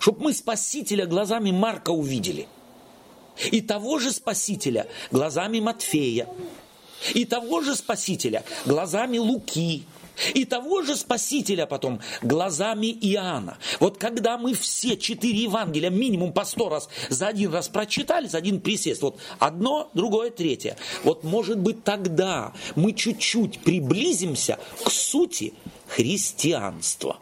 Чтобы 0.00 0.24
мы 0.24 0.34
Спасителя 0.34 1.06
глазами 1.06 1.52
Марка 1.52 1.90
увидели. 1.90 2.48
И 3.52 3.60
того 3.60 4.00
же 4.00 4.10
Спасителя 4.10 4.88
глазами 5.12 5.60
Матфея. 5.60 6.26
И 7.14 7.24
того 7.26 7.60
же 7.60 7.76
Спасителя 7.76 8.42
глазами 8.66 9.18
Луки 9.18 9.84
и 10.34 10.44
того 10.44 10.82
же 10.82 10.96
Спасителя 10.96 11.66
потом 11.66 12.00
глазами 12.22 12.86
Иоанна. 12.86 13.58
Вот 13.78 13.98
когда 13.98 14.38
мы 14.38 14.54
все 14.54 14.96
четыре 14.96 15.44
Евангелия 15.44 15.90
минимум 15.90 16.32
по 16.32 16.44
сто 16.44 16.68
раз 16.68 16.88
за 17.08 17.28
один 17.28 17.52
раз 17.52 17.68
прочитали, 17.68 18.26
за 18.26 18.38
один 18.38 18.60
присест, 18.60 19.02
вот 19.02 19.18
одно, 19.38 19.90
другое, 19.94 20.30
третье, 20.30 20.76
вот 21.04 21.24
может 21.24 21.58
быть 21.58 21.84
тогда 21.84 22.52
мы 22.74 22.92
чуть-чуть 22.92 23.60
приблизимся 23.60 24.58
к 24.84 24.90
сути 24.90 25.54
христианства. 25.88 27.18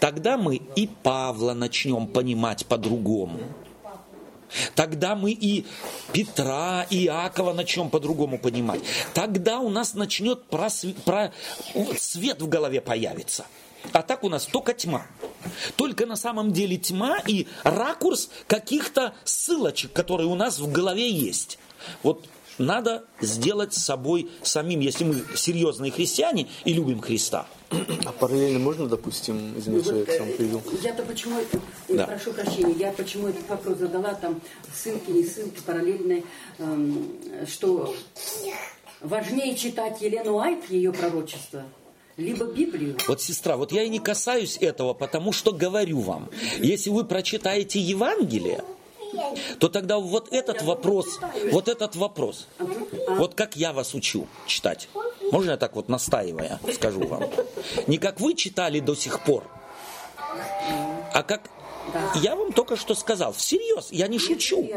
Тогда 0.00 0.36
мы 0.36 0.56
и 0.56 0.86
Павла 0.86 1.52
начнем 1.52 2.06
понимать 2.06 2.66
по-другому. 2.66 3.40
Тогда 4.74 5.14
мы 5.14 5.32
и 5.32 5.66
Петра, 6.12 6.86
и 6.90 7.06
Иакова 7.06 7.52
начнем 7.52 7.90
по-другому 7.90 8.38
понимать. 8.38 8.80
Тогда 9.14 9.58
у 9.60 9.68
нас 9.68 9.94
начнет 9.94 10.44
просвет, 10.44 10.96
про... 11.02 11.32
свет 11.98 12.40
в 12.40 12.48
голове 12.48 12.80
появиться. 12.80 13.46
А 13.92 14.02
так 14.02 14.24
у 14.24 14.28
нас 14.28 14.46
только 14.46 14.74
тьма. 14.74 15.06
Только 15.76 16.06
на 16.06 16.16
самом 16.16 16.52
деле 16.52 16.76
тьма 16.76 17.18
и 17.26 17.46
ракурс 17.62 18.30
каких-то 18.46 19.14
ссылочек, 19.24 19.92
которые 19.92 20.26
у 20.26 20.34
нас 20.34 20.58
в 20.58 20.70
голове 20.70 21.10
есть. 21.10 21.58
Вот 22.02 22.26
надо 22.58 23.04
сделать 23.20 23.74
с 23.74 23.84
собой 23.84 24.28
самим, 24.42 24.80
если 24.80 25.04
мы 25.04 25.22
серьезные 25.34 25.90
христиане 25.90 26.48
и 26.64 26.72
любим 26.72 27.00
Христа. 27.00 27.46
А 27.70 28.12
параллельно 28.12 28.58
можно, 28.58 28.86
допустим, 28.86 29.54
извините, 29.56 29.84
что 29.84 29.96
я 29.96 30.04
к 30.04 30.10
сам 30.12 30.32
привел? 30.32 30.62
Я-то 30.82 31.02
почему, 31.02 31.38
да. 31.88 32.06
прошу 32.06 32.32
прощения, 32.32 32.74
я 32.78 32.92
почему 32.92 33.28
этот 33.28 33.48
вопрос 33.48 33.78
задала, 33.78 34.14
там 34.14 34.40
ссылки, 34.74 35.10
не 35.10 35.24
ссылки, 35.24 35.60
параллельные, 35.64 36.24
эм, 36.58 37.08
что 37.46 37.94
важнее 39.00 39.54
читать 39.54 40.00
Елену 40.00 40.38
Айт, 40.38 40.70
ее 40.70 40.92
пророчество, 40.92 41.64
либо 42.16 42.46
Библию. 42.46 42.96
Вот, 43.06 43.20
сестра, 43.20 43.56
вот 43.56 43.70
я 43.70 43.82
и 43.82 43.88
не 43.88 44.00
касаюсь 44.00 44.56
этого, 44.60 44.94
потому 44.94 45.32
что 45.32 45.52
говорю 45.52 46.00
вам, 46.00 46.30
если 46.58 46.90
вы 46.90 47.04
прочитаете 47.04 47.80
Евангелие, 47.80 48.64
то 49.58 49.68
тогда 49.68 49.98
вот 49.98 50.32
этот 50.32 50.62
вопрос, 50.62 51.18
вот 51.52 51.68
этот 51.68 51.96
вопрос, 51.96 52.46
вот 53.08 53.34
как 53.34 53.56
я 53.56 53.72
вас 53.72 53.94
учу 53.94 54.26
читать, 54.46 54.88
можно 55.32 55.52
я 55.52 55.56
так 55.56 55.76
вот 55.76 55.88
настаивая 55.88 56.60
скажу 56.74 57.06
вам, 57.06 57.24
не 57.86 57.98
как 57.98 58.20
вы 58.20 58.34
читали 58.34 58.80
до 58.80 58.94
сих 58.94 59.20
пор, 59.24 59.44
а 61.12 61.22
как 61.22 61.50
я 62.16 62.36
вам 62.36 62.52
только 62.52 62.76
что 62.76 62.94
сказал, 62.94 63.32
всерьез, 63.32 63.88
я 63.90 64.08
не 64.08 64.18
шучу. 64.18 64.68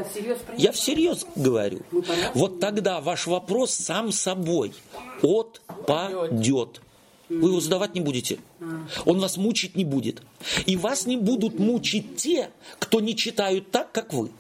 Я 0.58 0.72
всерьез 0.72 1.26
говорю. 1.36 1.82
Вот 2.34 2.60
тогда 2.60 3.02
ваш 3.02 3.28
вопрос 3.28 3.72
сам 3.74 4.12
собой 4.12 4.74
отпадет. 5.22 6.82
Вы 7.40 7.50
его 7.50 7.62
задавать 7.62 7.96
не 7.96 8.02
будете. 8.02 8.40
Он 9.06 9.20
вас 9.20 9.38
мучить 9.38 9.76
не 9.76 9.86
будет. 9.86 10.22
И 10.66 10.76
вас 10.76 11.06
не 11.06 11.16
будут 11.16 11.60
мучить 11.60 12.18
те, 12.18 12.50
кто 12.78 13.00
не 13.00 13.16
читают 13.16 13.72
так, 13.72 13.92
как 13.92 14.14
вы. 14.14 14.32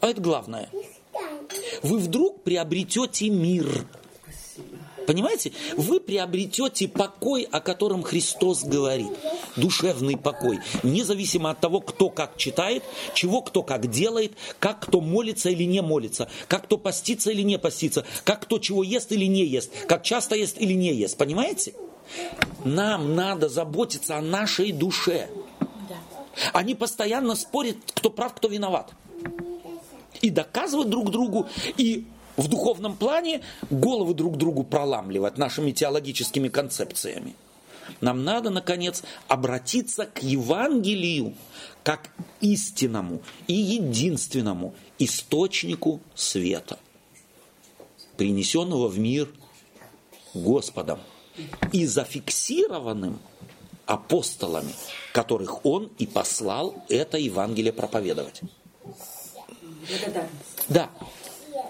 А 0.00 0.08
это 0.08 0.20
главное. 0.20 0.68
Вы 1.82 1.98
вдруг 1.98 2.42
приобретете 2.42 3.30
мир. 3.30 3.86
Понимаете? 5.06 5.52
Вы 5.76 5.98
приобретете 5.98 6.86
покой, 6.86 7.48
о 7.50 7.60
котором 7.60 8.02
Христос 8.02 8.64
говорит. 8.64 9.10
Душевный 9.56 10.16
покой. 10.16 10.60
Независимо 10.82 11.50
от 11.50 11.60
того, 11.60 11.80
кто 11.80 12.10
как 12.10 12.36
читает, 12.36 12.84
чего 13.14 13.40
кто 13.40 13.62
как 13.62 13.90
делает, 13.90 14.34
как 14.58 14.80
кто 14.80 15.00
молится 15.00 15.48
или 15.48 15.64
не 15.64 15.80
молится, 15.80 16.28
как 16.48 16.64
кто 16.64 16.76
постится 16.76 17.30
или 17.30 17.42
не 17.42 17.58
постится, 17.58 18.04
как 18.24 18.42
кто 18.42 18.58
чего 18.58 18.84
ест 18.84 19.10
или 19.10 19.24
не 19.24 19.44
ест, 19.46 19.72
как 19.88 20.04
часто 20.04 20.36
ест 20.36 20.56
или 20.60 20.74
не 20.74 20.94
ест. 20.94 21.16
Понимаете? 21.16 21.72
Нам 22.64 23.14
надо 23.14 23.48
заботиться 23.48 24.16
о 24.16 24.22
нашей 24.22 24.72
душе. 24.72 25.28
Они 26.52 26.74
постоянно 26.74 27.34
спорят, 27.34 27.76
кто 27.94 28.10
прав, 28.10 28.34
кто 28.34 28.48
виноват. 28.48 28.92
И 30.20 30.30
доказывают 30.30 30.90
друг 30.90 31.10
другу, 31.10 31.48
и 31.76 32.06
в 32.36 32.48
духовном 32.48 32.96
плане 32.96 33.42
головы 33.70 34.14
друг 34.14 34.36
другу 34.36 34.64
проламливать 34.64 35.38
нашими 35.38 35.72
теологическими 35.72 36.48
концепциями. 36.48 37.34
Нам 38.00 38.24
надо, 38.24 38.50
наконец, 38.50 39.02
обратиться 39.28 40.06
к 40.06 40.22
Евангелию 40.22 41.34
как 41.82 42.10
истинному 42.40 43.20
и 43.46 43.54
единственному 43.54 44.74
источнику 44.98 46.00
света, 46.14 46.78
принесенного 48.16 48.88
в 48.88 48.98
мир 48.98 49.28
Господом 50.34 51.00
и 51.72 51.86
зафиксированным 51.86 53.18
апостолами, 53.86 54.72
которых 55.12 55.64
Он 55.66 55.90
и 55.98 56.06
послал 56.06 56.74
это 56.88 57.18
Евангелие 57.18 57.72
проповедовать. 57.72 58.40
Да. 60.68 60.90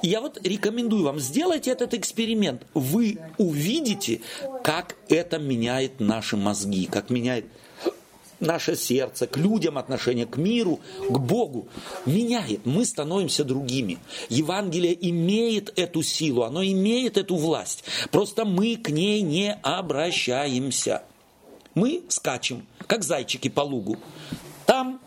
Я 0.02 0.20
вот 0.20 0.38
рекомендую 0.46 1.04
вам, 1.04 1.18
сделайте 1.18 1.70
этот 1.70 1.94
эксперимент. 1.94 2.66
Вы 2.74 3.18
увидите, 3.38 4.20
как 4.62 4.96
это 5.08 5.38
меняет 5.38 6.00
наши 6.00 6.36
мозги, 6.36 6.86
как 6.86 7.10
меняет 7.10 7.46
наше 8.40 8.76
сердце, 8.76 9.26
к 9.26 9.36
людям 9.36 9.78
отношение, 9.78 10.26
к 10.26 10.36
миру, 10.36 10.80
к 11.08 11.18
Богу. 11.18 11.68
Меняет. 12.06 12.66
Мы 12.66 12.84
становимся 12.84 13.44
другими. 13.44 13.98
Евангелие 14.28 14.96
имеет 15.10 15.78
эту 15.78 16.02
силу, 16.02 16.42
оно 16.42 16.62
имеет 16.64 17.16
эту 17.16 17.36
власть. 17.36 17.84
Просто 18.10 18.44
мы 18.44 18.76
к 18.76 18.90
ней 18.90 19.22
не 19.22 19.52
обращаемся. 19.52 21.02
Мы 21.74 22.02
скачем, 22.08 22.66
как 22.86 23.04
зайчики 23.04 23.48
по 23.48 23.60
лугу. 23.60 23.96
Там 24.66 25.00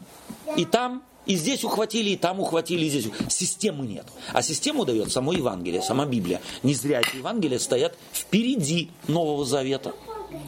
и 0.58 0.66
там, 0.66 1.04
и 1.26 1.36
здесь 1.36 1.64
ухватили, 1.64 2.12
и 2.12 2.16
там 2.18 2.40
ухватили, 2.40 2.86
и 2.86 2.90
здесь. 2.90 3.08
Системы 3.30 3.86
нет. 3.86 4.06
А 4.32 4.42
систему 4.42 4.86
дает 4.86 5.12
само 5.12 5.34
Евангелие, 5.34 5.82
сама 5.82 6.06
Библия. 6.06 6.42
Не 6.64 6.74
зря 6.74 7.02
эти 7.02 7.18
Евангелия 7.18 7.60
стоят 7.60 7.98
впереди 8.14 8.90
Нового 9.08 9.46
Завета. 9.46 9.94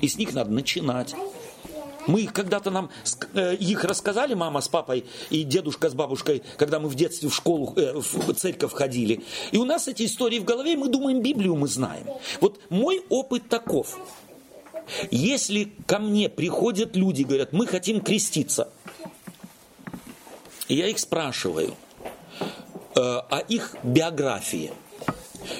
И 0.01 0.07
с 0.07 0.17
них 0.17 0.33
надо 0.33 0.51
начинать. 0.51 1.15
Мы 2.07 2.27
когда-то 2.27 2.71
нам 2.71 2.89
э, 3.33 3.55
их 3.55 3.83
рассказали, 3.83 4.33
мама 4.33 4.61
с 4.61 4.67
папой 4.67 5.05
и 5.29 5.43
дедушка 5.43 5.89
с 5.89 5.93
бабушкой, 5.93 6.43
когда 6.57 6.79
мы 6.79 6.89
в 6.89 6.95
детстве 6.95 7.29
в 7.29 7.35
школу, 7.35 7.73
э, 7.75 7.93
в 7.93 8.33
церковь 8.33 8.73
ходили. 8.73 9.23
И 9.51 9.57
у 9.57 9.65
нас 9.65 9.87
эти 9.87 10.05
истории 10.05 10.39
в 10.39 10.45
голове, 10.45 10.75
мы 10.75 10.89
думаем, 10.89 11.21
Библию 11.21 11.55
мы 11.55 11.67
знаем. 11.67 12.05
Вот 12.41 12.59
мой 12.69 13.03
опыт 13.09 13.49
таков. 13.49 13.97
Если 15.09 15.71
ко 15.87 15.99
мне 15.99 16.29
приходят 16.29 16.95
люди 16.95 17.21
и 17.21 17.25
говорят, 17.25 17.53
мы 17.53 17.65
хотим 17.65 18.01
креститься, 18.01 18.69
я 20.67 20.87
их 20.87 20.99
спрашиваю 20.99 21.75
э, 22.95 22.99
о 22.99 23.39
их 23.47 23.75
биографии. 23.83 24.71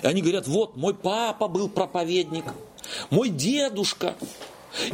И 0.04 0.08
они 0.08 0.22
говорят, 0.22 0.48
вот, 0.48 0.76
мой 0.76 0.94
папа 0.94 1.48
был 1.48 1.70
проповедник, 1.70 2.46
мой 3.10 3.30
дедушка, 3.30 4.16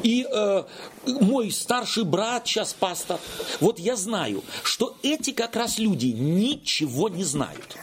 и 0.03 0.27
э, 0.29 0.63
мой 1.07 1.51
старший 1.51 2.03
брат 2.03 2.47
сейчас 2.47 2.73
пастор. 2.73 3.19
Вот 3.59 3.79
я 3.79 3.95
знаю, 3.95 4.43
что 4.63 4.97
эти 5.03 5.31
как 5.31 5.55
раз 5.55 5.79
люди 5.79 6.07
ничего 6.07 7.09
не 7.09 7.23
знают 7.23 7.77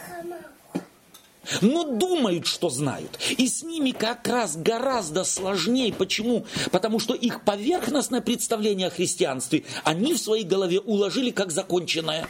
но 1.61 1.83
думают, 1.83 2.47
что 2.47 2.69
знают. 2.69 3.19
И 3.37 3.47
с 3.47 3.63
ними 3.63 3.91
как 3.91 4.27
раз 4.27 4.55
гораздо 4.55 5.23
сложнее. 5.23 5.93
Почему? 5.93 6.45
Потому 6.71 6.99
что 6.99 7.13
их 7.13 7.43
поверхностное 7.43 8.21
представление 8.21 8.87
о 8.87 8.91
христианстве 8.91 9.63
они 9.83 10.13
в 10.13 10.19
своей 10.19 10.45
голове 10.45 10.79
уложили 10.79 11.31
как 11.31 11.51
законченное. 11.51 12.27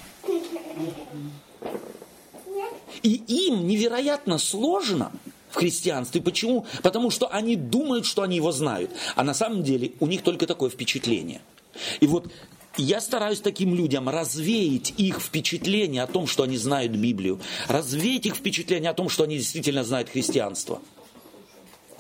И 3.01 3.13
им 3.13 3.67
невероятно 3.67 4.38
сложно 4.38 5.11
в 5.49 5.55
христианстве. 5.55 6.21
Почему? 6.21 6.65
Потому 6.83 7.11
что 7.11 7.27
они 7.27 7.55
думают, 7.55 8.05
что 8.05 8.21
они 8.21 8.35
его 8.35 8.51
знают. 8.51 8.91
А 9.15 9.23
на 9.23 9.33
самом 9.33 9.63
деле 9.63 9.93
у 9.99 10.07
них 10.07 10.21
только 10.21 10.47
такое 10.47 10.69
впечатление. 10.69 11.41
И 11.99 12.07
вот 12.07 12.27
я 12.77 13.01
стараюсь 13.01 13.41
таким 13.41 13.75
людям 13.75 14.07
развеять 14.09 14.93
их 14.97 15.19
впечатление 15.19 16.03
о 16.03 16.07
том, 16.07 16.27
что 16.27 16.43
они 16.43 16.57
знают 16.57 16.93
Библию, 16.93 17.39
развеять 17.67 18.25
их 18.25 18.35
впечатление 18.35 18.91
о 18.91 18.93
том, 18.93 19.09
что 19.09 19.23
они 19.23 19.37
действительно 19.37 19.83
знают 19.83 20.09
христианство. 20.09 20.81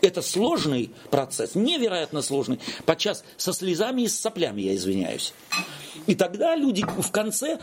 Это 0.01 0.21
сложный 0.21 0.91
процесс, 1.09 1.55
невероятно 1.55 2.21
сложный. 2.21 2.59
Подчас 2.85 3.25
со 3.35 3.51
слезами 3.51 4.03
и 4.03 4.07
с 4.07 4.17
соплями, 4.17 4.61
я 4.61 4.75
извиняюсь. 4.75 5.33
И 6.07 6.15
тогда 6.15 6.55
люди 6.55 6.85
в 6.85 7.11
конце 7.11 7.59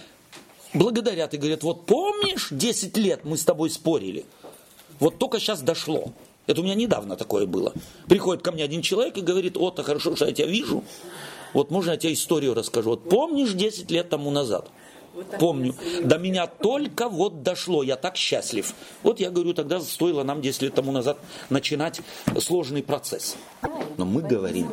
благодарят 0.74 1.32
и 1.32 1.38
говорят, 1.38 1.62
вот 1.62 1.86
помнишь, 1.86 2.48
10 2.50 2.96
лет 2.98 3.24
мы 3.24 3.38
с 3.38 3.44
тобой 3.44 3.70
спорили, 3.70 4.26
вот 5.00 5.18
только 5.18 5.38
сейчас 5.38 5.62
дошло. 5.62 6.12
Это 6.46 6.60
у 6.60 6.64
меня 6.64 6.74
недавно 6.74 7.16
такое 7.16 7.46
было. 7.46 7.72
Приходит 8.08 8.42
ко 8.42 8.52
мне 8.52 8.64
один 8.64 8.82
человек 8.82 9.18
и 9.18 9.20
говорит, 9.20 9.56
о, 9.56 9.70
то 9.70 9.82
хорошо, 9.82 10.14
что 10.14 10.26
я 10.26 10.32
тебя 10.32 10.46
вижу. 10.46 10.84
Вот 11.52 11.70
можно 11.70 11.92
я 11.92 11.96
тебе 11.96 12.12
историю 12.12 12.54
расскажу. 12.54 12.90
Вот 12.90 13.08
помнишь 13.08 13.52
10 13.52 13.90
лет 13.90 14.08
тому 14.08 14.30
назад? 14.30 14.70
Помню. 15.38 15.74
До 16.02 16.18
меня 16.18 16.46
только 16.46 17.08
вот 17.08 17.42
дошло, 17.42 17.82
я 17.82 17.96
так 17.96 18.16
счастлив. 18.16 18.74
Вот 19.02 19.20
я 19.20 19.30
говорю, 19.30 19.54
тогда 19.54 19.80
стоило 19.80 20.22
нам 20.22 20.40
10 20.40 20.62
лет 20.62 20.74
тому 20.74 20.92
назад 20.92 21.18
начинать 21.50 22.00
сложный 22.38 22.82
процесс. 22.82 23.36
Но 23.96 24.04
мы 24.04 24.22
говорим 24.22 24.68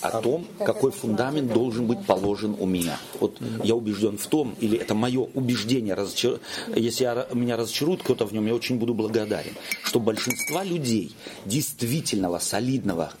о 0.00 0.20
том, 0.20 0.46
какой 0.58 0.90
фундамент 0.90 1.52
должен 1.52 1.86
быть 1.86 2.04
положен 2.06 2.56
у 2.58 2.66
меня. 2.66 2.98
Вот 3.18 3.38
я 3.64 3.74
убежден 3.74 4.18
в 4.18 4.26
том, 4.26 4.54
или 4.60 4.78
это 4.78 4.94
мое 4.94 5.20
убеждение, 5.34 5.94
разочар... 5.94 6.38
если 6.74 7.04
я, 7.04 7.26
меня 7.32 7.56
разочарует 7.56 8.02
кто-то 8.02 8.26
в 8.26 8.32
нем, 8.32 8.46
я 8.46 8.54
очень 8.54 8.78
буду 8.78 8.94
благодарен, 8.94 9.54
что 9.84 10.00
большинство 10.00 10.62
людей 10.62 11.14
действительного, 11.46 12.38
солидного, 12.38 13.12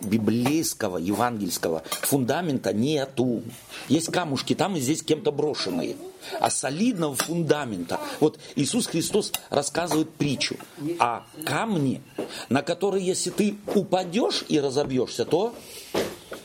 библейского, 0.00 0.98
евангельского 0.98 1.82
фундамента 2.02 2.72
нету. 2.72 3.42
Есть 3.88 4.10
камушки 4.12 4.54
там 4.54 4.76
и 4.76 4.80
здесь 4.80 5.02
кем-то 5.02 5.32
брошенные. 5.32 5.96
А 6.40 6.50
солидного 6.50 7.14
фундамента. 7.14 8.00
Вот 8.20 8.38
Иисус 8.56 8.86
Христос 8.86 9.32
рассказывает 9.50 10.10
притчу 10.10 10.56
о 10.98 11.22
камне, 11.44 12.02
на 12.48 12.62
который, 12.62 13.02
если 13.02 13.30
ты 13.30 13.56
упадешь 13.74 14.44
и 14.48 14.60
разобьешься, 14.60 15.24
то 15.24 15.54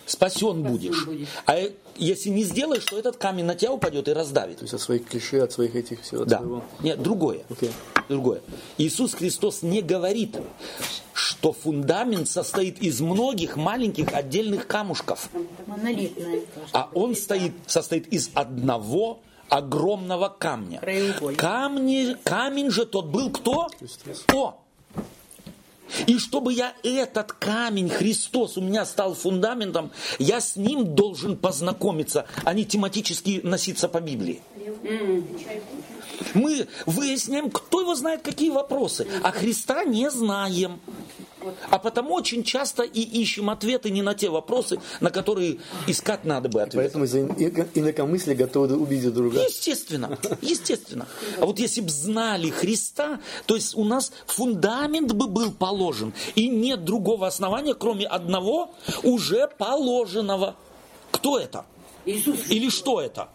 спасен 0.06 0.64
будешь. 0.64 1.08
А 1.46 1.58
если 1.96 2.30
не 2.30 2.44
сделаешь, 2.44 2.86
то 2.86 2.98
этот 2.98 3.18
камень 3.18 3.46
на 3.46 3.56
тебя 3.56 3.72
упадет 3.72 4.08
и 4.08 4.14
раздавит. 4.14 4.58
То 4.58 4.64
есть 4.64 4.74
от 4.74 4.82
своих 4.82 5.08
клише, 5.08 5.40
от 5.40 5.52
своих 5.52 5.76
этих 5.76 6.02
всего. 6.02 6.26
Да. 6.26 6.42
Нет, 6.82 7.02
другое. 7.02 7.44
Okay. 7.50 7.72
Другое. 8.10 8.42
Иисус 8.78 9.14
Христос 9.14 9.62
не 9.62 9.82
говорит, 9.82 10.38
что 11.14 11.54
фундамент 11.54 12.30
состоит 12.30 12.82
из 12.82 13.02
многих 13.02 13.56
маленьких 13.56 14.14
отдельных 14.14 14.68
камушков. 14.68 15.30
А 16.72 16.90
он 16.94 17.16
стоит, 17.16 17.54
состоит 17.68 18.08
из 18.08 18.30
одного 18.34 19.22
огромного 19.50 20.30
камня. 20.30 20.82
Камни, 21.38 22.16
камень 22.24 22.72
же 22.72 22.86
тот 22.86 23.06
был 23.08 23.30
кто? 23.30 23.70
О! 24.34 24.63
И 26.08 26.18
чтобы 26.20 26.54
я 26.54 26.74
этот 26.84 27.34
камень, 27.34 27.90
Христос, 27.90 28.58
у 28.58 28.62
меня 28.62 28.86
стал 28.86 29.14
фундаментом, 29.14 29.92
я 30.20 30.42
с 30.42 30.56
ним 30.56 30.96
должен 30.96 31.38
познакомиться, 31.38 32.26
а 32.44 32.54
не 32.54 32.66
тематически 32.66 33.42
носиться 33.44 33.88
по 33.88 34.00
Библии. 34.00 34.42
Мы 36.34 36.68
выясняем, 36.86 37.50
кто 37.50 37.82
его 37.82 37.96
знает, 37.96 38.22
какие 38.22 38.50
вопросы, 38.50 39.08
а 39.24 39.32
Христа 39.32 39.84
не 39.84 40.10
знаем. 40.10 40.80
А 41.70 41.80
потому 41.80 42.14
очень 42.14 42.44
часто 42.44 42.84
и 42.84 43.02
ищем 43.02 43.50
ответы 43.50 43.90
не 43.90 44.02
на 44.02 44.14
те 44.14 44.30
вопросы, 44.30 44.80
на 45.00 45.10
которые 45.10 45.60
искать 45.88 46.26
надо 46.26 46.50
бы 46.50 46.62
ответ. 46.62 46.76
Поэтому 46.76 47.06
из-за 47.06 47.20
инакомыслия 47.22 48.36
готовы 48.36 48.76
убить 48.78 49.14
друга. 49.14 49.40
Естественно, 49.40 50.18
естественно. 50.42 51.08
А 51.40 51.46
вот 51.46 51.60
если 51.60 51.82
бы 51.82 51.90
знали 51.90 52.50
Христа, 52.50 53.20
то 53.46 53.56
есть 53.56 53.76
у 53.76 53.84
нас 53.84 54.12
фундамент 54.28 55.12
бы 55.14 55.28
был 55.28 55.52
положен, 55.52 56.14
и 56.36 56.48
нет 56.48 56.84
другого 56.86 57.28
основания, 57.28 57.74
кроме 57.74 58.06
одного 58.06 58.72
уже 59.04 59.48
положенного. 59.58 60.56
Кто 61.12 61.40
это? 61.40 61.66
Иисус. 62.06 62.50
Или 62.50 62.70
что 62.70 63.02
это? 63.02 63.30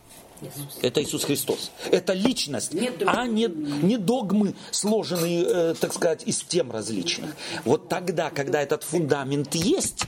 Это 0.83 1.03
Иисус 1.03 1.25
Христос. 1.25 1.71
Это 1.91 2.13
личность, 2.13 2.73
а 3.07 3.27
не, 3.27 3.47
не 3.47 3.97
догмы, 3.97 4.55
сложенные, 4.71 5.45
э, 5.45 5.75
так 5.79 5.93
сказать, 5.93 6.23
из 6.27 6.43
тем 6.43 6.71
различных. 6.71 7.35
Вот 7.65 7.89
тогда, 7.89 8.31
когда 8.31 8.63
этот 8.63 8.85
фундамент 8.85 9.55
есть, 9.55 10.05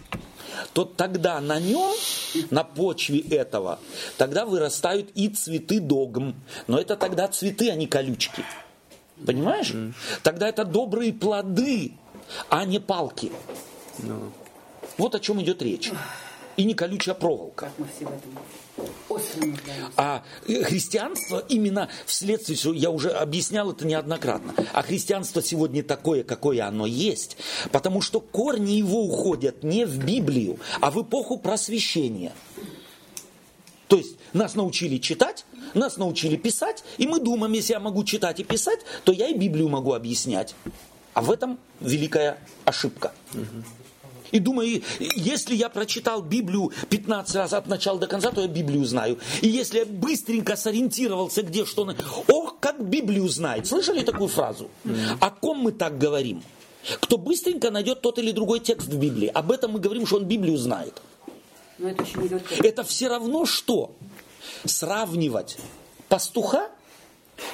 то 0.72 0.84
тогда 0.84 1.40
на 1.40 1.58
нем, 1.58 1.94
на 2.50 2.64
почве 2.64 3.20
этого, 3.20 3.78
тогда 4.16 4.46
вырастают 4.46 5.10
и 5.14 5.28
цветы 5.28 5.80
догм. 5.80 6.34
Но 6.66 6.78
это 6.78 6.96
тогда 6.96 7.28
цветы, 7.28 7.70
а 7.70 7.74
не 7.74 7.86
колючки. 7.86 8.44
Понимаешь? 9.26 9.74
Тогда 10.22 10.48
это 10.48 10.64
добрые 10.64 11.12
плоды, 11.12 11.92
а 12.48 12.64
не 12.64 12.78
палки. 12.78 13.32
Вот 14.96 15.14
о 15.14 15.20
чем 15.20 15.40
идет 15.42 15.62
речь. 15.62 15.90
И 16.60 16.64
не 16.64 16.74
колючая 16.74 17.14
проволока. 17.14 17.66
Как 17.66 17.78
мы 17.78 17.86
все 17.86 18.04
в 18.04 18.08
этом 18.08 18.38
остро 19.08 19.46
нуждаемся. 19.46 19.92
А 19.96 20.22
э, 20.46 20.62
христианство 20.62 21.42
именно 21.48 21.88
вследствие, 22.04 22.58
всего, 22.58 22.74
я 22.74 22.90
уже 22.90 23.10
объяснял 23.10 23.72
это 23.72 23.86
неоднократно, 23.86 24.54
а 24.74 24.82
христианство 24.82 25.42
сегодня 25.42 25.82
такое, 25.82 26.22
какое 26.22 26.66
оно 26.66 26.84
есть, 26.84 27.38
потому 27.72 28.02
что 28.02 28.20
корни 28.20 28.72
его 28.72 29.02
уходят 29.02 29.62
не 29.62 29.86
в 29.86 30.04
Библию, 30.04 30.58
а 30.82 30.90
в 30.90 31.00
эпоху 31.02 31.38
просвещения. 31.38 32.32
То 33.88 33.96
есть 33.96 34.16
нас 34.34 34.54
научили 34.54 34.98
читать, 34.98 35.46
нас 35.72 35.96
научили 35.96 36.36
писать, 36.36 36.84
и 36.98 37.06
мы 37.06 37.20
думаем, 37.20 37.54
если 37.54 37.72
я 37.72 37.80
могу 37.80 38.04
читать 38.04 38.38
и 38.38 38.44
писать, 38.44 38.80
то 39.04 39.12
я 39.12 39.28
и 39.28 39.34
Библию 39.34 39.70
могу 39.70 39.94
объяснять. 39.94 40.54
А 41.14 41.22
в 41.22 41.30
этом 41.30 41.58
великая 41.80 42.38
ошибка. 42.66 43.12
И 44.32 44.38
думаю, 44.38 44.82
если 44.98 45.54
я 45.54 45.68
прочитал 45.68 46.22
Библию 46.22 46.72
15 46.88 47.34
раз 47.36 47.52
от 47.52 47.66
начала 47.66 47.98
до 47.98 48.06
конца, 48.06 48.30
то 48.30 48.40
я 48.40 48.48
Библию 48.48 48.84
знаю. 48.84 49.18
И 49.40 49.48
если 49.48 49.80
я 49.80 49.86
быстренько 49.86 50.56
сориентировался, 50.56 51.42
где 51.42 51.64
что... 51.64 51.88
Ох, 52.28 52.56
как 52.60 52.82
Библию 52.82 53.28
знает. 53.28 53.66
Слышали 53.66 54.02
такую 54.02 54.28
фразу? 54.28 54.70
О 55.20 55.30
ком 55.30 55.58
мы 55.58 55.72
так 55.72 55.98
говорим? 55.98 56.42
Кто 57.00 57.18
быстренько 57.18 57.70
найдет 57.70 58.00
тот 58.00 58.18
или 58.18 58.32
другой 58.32 58.60
текст 58.60 58.88
в 58.88 58.98
Библии. 58.98 59.28
Об 59.28 59.50
этом 59.50 59.72
мы 59.72 59.80
говорим, 59.80 60.06
что 60.06 60.16
он 60.16 60.24
Библию 60.24 60.56
знает. 60.56 60.94
Но 61.78 61.88
это 61.88 62.04
к 62.04 62.64
Это 62.64 62.84
все 62.84 63.08
равно 63.08 63.46
что? 63.46 63.92
Сравнивать 64.64 65.56
пастуха, 66.08 66.68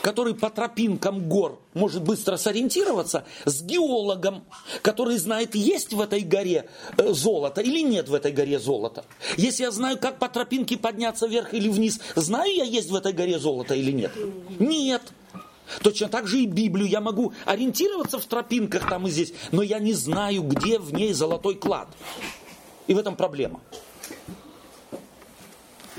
который 0.02 0.34
по 0.34 0.50
тропинкам 0.50 1.28
гор 1.28 1.60
может 1.74 2.02
быстро 2.02 2.36
сориентироваться, 2.36 3.24
с 3.44 3.62
геологом, 3.62 4.44
который 4.82 5.18
знает, 5.18 5.54
есть 5.54 5.92
в 5.92 6.00
этой 6.00 6.20
горе 6.20 6.68
э, 6.96 7.12
золото 7.12 7.60
или 7.60 7.80
нет 7.80 8.08
в 8.08 8.14
этой 8.14 8.32
горе 8.32 8.58
золота. 8.58 9.04
Если 9.36 9.62
я 9.64 9.70
знаю, 9.70 9.98
как 9.98 10.18
по 10.18 10.28
тропинке 10.28 10.76
подняться 10.76 11.26
вверх 11.26 11.54
или 11.54 11.68
вниз, 11.68 12.00
знаю 12.14 12.54
я, 12.54 12.64
есть 12.64 12.90
в 12.90 12.94
этой 12.94 13.12
горе 13.12 13.38
золото 13.38 13.74
или 13.74 13.92
нет? 13.92 14.12
Нет. 14.58 15.02
Точно 15.82 16.08
так 16.08 16.26
же 16.26 16.40
и 16.40 16.46
Библию. 16.46 16.88
Я 16.88 17.00
могу 17.00 17.32
ориентироваться 17.44 18.18
в 18.18 18.26
тропинках 18.26 18.88
там 18.88 19.06
и 19.06 19.10
здесь, 19.10 19.32
но 19.52 19.62
я 19.62 19.78
не 19.78 19.92
знаю, 19.92 20.42
где 20.42 20.78
в 20.78 20.94
ней 20.94 21.12
золотой 21.12 21.56
клад. 21.56 21.88
И 22.86 22.94
в 22.94 22.98
этом 22.98 23.16
проблема. 23.16 23.60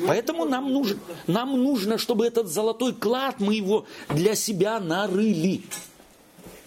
Поэтому 0.05 0.45
нам 0.45 0.71
нужно, 0.71 0.99
нам 1.25 1.61
нужно, 1.61 1.97
чтобы 1.97 2.25
этот 2.25 2.47
золотой 2.47 2.93
клад, 2.93 3.39
мы 3.39 3.55
его 3.55 3.85
для 4.09 4.35
себя 4.35 4.79
нарыли. 4.79 5.63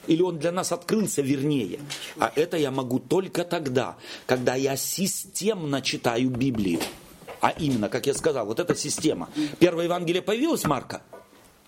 Или 0.06 0.22
он 0.22 0.38
для 0.38 0.50
нас 0.50 0.72
открылся, 0.72 1.22
вернее. 1.22 1.78
А 2.18 2.32
это 2.34 2.56
я 2.56 2.70
могу 2.70 2.98
только 2.98 3.44
тогда, 3.44 3.96
когда 4.26 4.54
я 4.54 4.76
системно 4.76 5.82
читаю 5.82 6.30
Библию. 6.30 6.80
А 7.40 7.50
именно, 7.50 7.88
как 7.88 8.06
я 8.06 8.14
сказал, 8.14 8.46
вот 8.46 8.60
эта 8.60 8.74
система. 8.74 9.28
Первое 9.58 9.84
Евангелие 9.84 10.22
появилось, 10.22 10.64
Марка? 10.64 11.02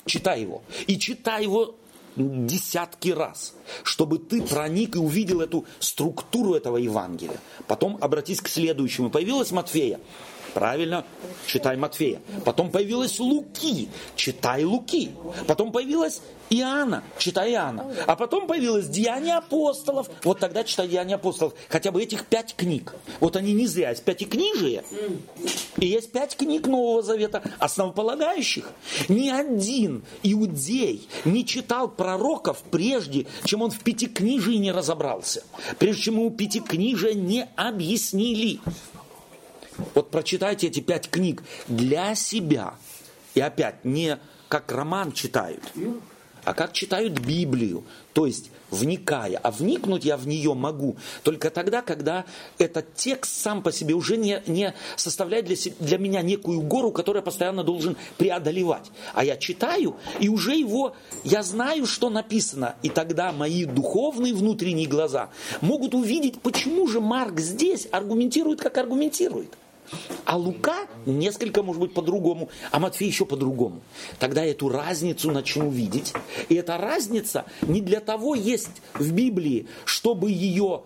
Читай 0.04 0.42
его. 0.42 0.62
И 0.86 0.98
читай 0.98 1.44
его 1.44 1.76
десятки 2.16 3.10
раз, 3.10 3.54
чтобы 3.84 4.18
ты 4.18 4.42
проник 4.42 4.96
и 4.96 4.98
увидел 4.98 5.40
эту 5.40 5.64
структуру 5.78 6.54
этого 6.54 6.76
Евангелия. 6.76 7.38
Потом 7.68 7.96
обратись 8.00 8.40
к 8.40 8.48
следующему. 8.48 9.10
Появилась 9.10 9.50
Матфея. 9.50 10.00
Правильно, 10.54 11.04
читай 11.46 11.76
Матфея. 11.76 12.20
Потом 12.44 12.70
появилась 12.70 13.18
Луки, 13.18 13.88
читай 14.16 14.64
Луки. 14.64 15.10
Потом 15.46 15.72
появилась 15.72 16.20
Иоанна, 16.50 17.02
читай 17.18 17.52
Иоанна. 17.52 17.86
А 18.06 18.14
потом 18.16 18.46
появилось 18.46 18.86
Деяния 18.88 19.38
апостолов. 19.38 20.10
Вот 20.22 20.38
тогда 20.38 20.64
читай 20.64 20.88
Деяния 20.88 21.14
апостолов. 21.14 21.54
Хотя 21.68 21.90
бы 21.90 22.02
этих 22.02 22.26
пять 22.26 22.54
книг. 22.54 22.94
Вот 23.20 23.36
они 23.36 23.52
не 23.54 23.66
зря. 23.66 23.90
Есть 23.90 24.04
пятикнижие. 24.04 24.84
И 25.78 25.86
есть 25.86 26.12
пять 26.12 26.36
книг 26.36 26.66
Нового 26.66 27.02
Завета, 27.02 27.42
основополагающих. 27.58 28.70
Ни 29.08 29.30
один 29.30 30.04
иудей 30.22 31.08
не 31.24 31.46
читал 31.46 31.88
пророков 31.88 32.62
прежде, 32.70 33.26
чем 33.44 33.62
он 33.62 33.70
в 33.70 33.80
пятикнижии 33.80 34.56
не 34.56 34.72
разобрался. 34.72 35.44
Прежде 35.78 36.02
чем 36.02 36.14
ему 36.16 36.30
пятикнижие 36.30 37.14
не 37.14 37.48
объяснили. 37.56 38.60
Вот 39.94 40.10
прочитайте 40.10 40.66
эти 40.68 40.80
пять 40.80 41.08
книг 41.10 41.42
для 41.68 42.14
себя. 42.14 42.74
И 43.34 43.40
опять, 43.40 43.84
не 43.84 44.18
как 44.48 44.70
роман 44.72 45.12
читают, 45.12 45.62
а 46.44 46.54
как 46.54 46.72
читают 46.72 47.18
Библию. 47.20 47.84
То 48.12 48.26
есть, 48.26 48.50
вникая. 48.70 49.38
А 49.42 49.50
вникнуть 49.50 50.04
я 50.04 50.16
в 50.16 50.26
нее 50.26 50.54
могу 50.54 50.96
только 51.22 51.50
тогда, 51.50 51.82
когда 51.82 52.24
этот 52.58 52.94
текст 52.94 53.40
сам 53.40 53.62
по 53.62 53.70
себе 53.70 53.94
уже 53.94 54.16
не, 54.16 54.42
не 54.46 54.74
составляет 54.96 55.44
для, 55.44 55.56
для 55.78 55.98
меня 55.98 56.22
некую 56.22 56.62
гору, 56.62 56.90
которую 56.90 57.20
я 57.20 57.24
постоянно 57.24 57.62
должен 57.62 57.96
преодолевать. 58.18 58.90
А 59.14 59.24
я 59.24 59.36
читаю, 59.36 59.96
и 60.18 60.28
уже 60.28 60.54
его, 60.54 60.96
я 61.22 61.42
знаю, 61.42 61.86
что 61.86 62.10
написано. 62.10 62.74
И 62.82 62.88
тогда 62.88 63.32
мои 63.32 63.64
духовные 63.64 64.34
внутренние 64.34 64.88
глаза 64.88 65.30
могут 65.60 65.94
увидеть, 65.94 66.40
почему 66.40 66.88
же 66.88 67.00
Марк 67.00 67.38
здесь 67.38 67.88
аргументирует, 67.92 68.60
как 68.60 68.78
аргументирует. 68.78 69.56
А 70.24 70.36
Лука 70.36 70.86
несколько, 71.04 71.62
может 71.62 71.80
быть, 71.80 71.94
по-другому, 71.94 72.48
а 72.70 72.78
Матфей 72.78 73.08
еще 73.08 73.26
по-другому. 73.26 73.82
Тогда 74.18 74.44
эту 74.44 74.68
разницу 74.68 75.30
начну 75.30 75.70
видеть. 75.70 76.14
И 76.48 76.54
эта 76.54 76.78
разница 76.78 77.44
не 77.62 77.80
для 77.80 78.00
того 78.00 78.34
есть 78.34 78.82
в 78.94 79.12
Библии, 79.12 79.66
чтобы 79.84 80.30
ее, 80.30 80.82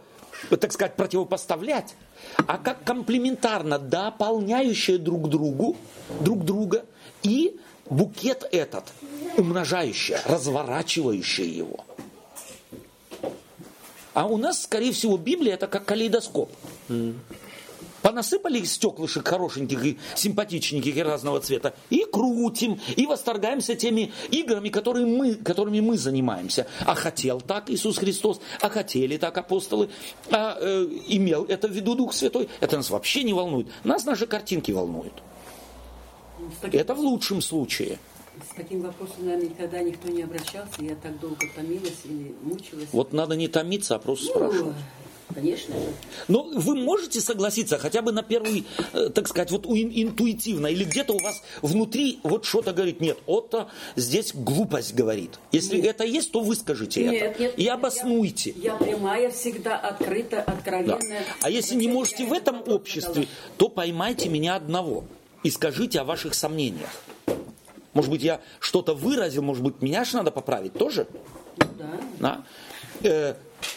так 0.48 0.72
сказать, 0.72 0.96
противопоставлять, 0.96 1.94
а 2.46 2.58
как 2.58 2.82
комплементарно 2.84 3.78
дополняющие 3.78 4.98
друг 4.98 5.28
другу, 5.28 5.76
друг 6.20 6.44
друга 6.44 6.84
и 7.22 7.56
букет 7.88 8.48
этот, 8.50 8.84
умножающий, 9.36 10.16
разворачивающий 10.24 11.48
его. 11.48 11.84
А 14.14 14.26
у 14.26 14.38
нас, 14.38 14.62
скорее 14.62 14.92
всего, 14.92 15.18
Библия 15.18 15.54
это 15.54 15.66
как 15.66 15.84
калейдоскоп. 15.84 16.50
Понасыпали 18.06 18.62
стеклышек 18.62 19.26
хорошеньких 19.26 19.84
и 19.84 19.98
симпатичненьких 20.14 20.96
и 20.96 21.02
разного 21.02 21.40
цвета. 21.40 21.74
И 21.90 22.04
крутим, 22.04 22.78
и 22.94 23.04
восторгаемся 23.04 23.74
теми 23.74 24.12
играми, 24.30 24.68
которые 24.68 25.06
мы, 25.06 25.34
которыми 25.34 25.80
мы 25.80 25.98
занимаемся. 25.98 26.68
А 26.84 26.94
хотел 26.94 27.40
так 27.40 27.68
Иисус 27.68 27.98
Христос, 27.98 28.40
а 28.60 28.68
хотели 28.68 29.16
так 29.16 29.36
апостолы, 29.36 29.90
а 30.30 30.56
э, 30.60 30.86
имел 31.08 31.46
это 31.46 31.66
в 31.66 31.72
виду 31.72 31.96
Дух 31.96 32.14
Святой. 32.14 32.48
Это 32.60 32.76
нас 32.76 32.90
вообще 32.90 33.24
не 33.24 33.32
волнует. 33.32 33.66
Нас 33.82 34.04
наши 34.04 34.28
картинки 34.28 34.70
волнуют. 34.70 35.14
Таким, 36.60 36.78
Это 36.78 36.94
в 36.94 37.00
лучшем 37.00 37.42
случае. 37.42 37.98
с 38.48 38.54
таким 38.54 38.82
вопросом, 38.82 39.24
наверное, 39.24 39.48
никогда 39.48 39.82
никто 39.82 40.08
не 40.08 40.22
обращался. 40.22 40.80
Я 40.80 40.94
так 40.94 41.18
долго 41.18 41.44
томилась 41.56 42.02
или 42.04 42.36
мучилась. 42.40 42.86
Вот 42.92 43.12
надо 43.12 43.34
не 43.34 43.48
томиться, 43.48 43.96
а 43.96 43.98
просто 43.98 44.26
спрашивать. 44.26 44.76
Конечно 45.34 45.74
же. 45.74 45.92
Но 46.28 46.44
вы 46.44 46.76
можете 46.76 47.20
согласиться 47.20 47.78
хотя 47.78 48.00
бы 48.02 48.12
на 48.12 48.22
первый, 48.22 48.64
э, 48.92 49.08
так 49.10 49.28
сказать, 49.28 49.50
вот 49.50 49.66
интуитивно, 49.66 50.68
или 50.68 50.84
где-то 50.84 51.14
у 51.14 51.18
вас 51.18 51.42
внутри 51.62 52.20
вот 52.22 52.44
что-то 52.44 52.72
говорит, 52.72 53.00
нет, 53.00 53.18
Отто 53.26 53.68
здесь 53.96 54.32
глупость 54.34 54.94
говорит. 54.94 55.38
Если 55.52 55.80
это 55.82 56.04
есть, 56.04 56.32
то 56.32 56.40
выскажите 56.40 57.04
Нет, 57.04 57.22
это 57.22 57.42
нет, 57.42 57.54
и 57.58 57.62
нет, 57.64 57.74
обоснуйте. 57.74 58.54
Я, 58.56 58.72
я 58.72 58.76
прямая 58.76 59.30
всегда, 59.30 59.76
открыта, 59.76 60.44
Да. 60.46 60.52
откровенная. 60.52 61.24
А 61.42 61.50
если 61.50 61.74
не 61.74 61.88
можете 61.88 62.24
в 62.24 62.32
этом 62.32 62.62
обществе, 62.66 63.26
то 63.56 63.68
поймайте 63.68 64.28
меня 64.28 64.54
одного 64.56 65.04
и 65.42 65.50
скажите 65.50 66.00
о 66.00 66.04
ваших 66.04 66.34
сомнениях. 66.34 66.90
Может 67.94 68.10
быть, 68.10 68.22
я 68.22 68.40
что-то 68.60 68.94
выразил, 68.94 69.42
может 69.42 69.62
быть, 69.62 69.80
меня 69.80 70.04
же 70.04 70.16
надо 70.16 70.30
поправить 70.30 70.74
тоже? 70.74 71.06
Ну 71.58 71.66
да. 71.78 71.90
Да? 72.20 72.44
Э, 73.02 73.34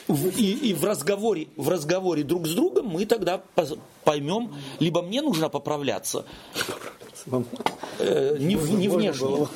и, 0.07 0.69
и 0.69 0.73
в 0.73 0.83
разговоре, 0.83 1.47
в 1.55 1.69
разговоре 1.69 2.23
друг 2.23 2.47
с 2.47 2.53
другом 2.53 2.87
мы 2.87 3.05
тогда 3.05 3.41
поймем, 4.03 4.53
либо 4.79 5.01
мне 5.01 5.21
нужно 5.21 5.49
поправляться, 5.49 6.25
э, 7.99 8.37
не, 8.39 8.55
в- 8.55 8.71
не 8.71 8.87
внешне, 8.87 9.47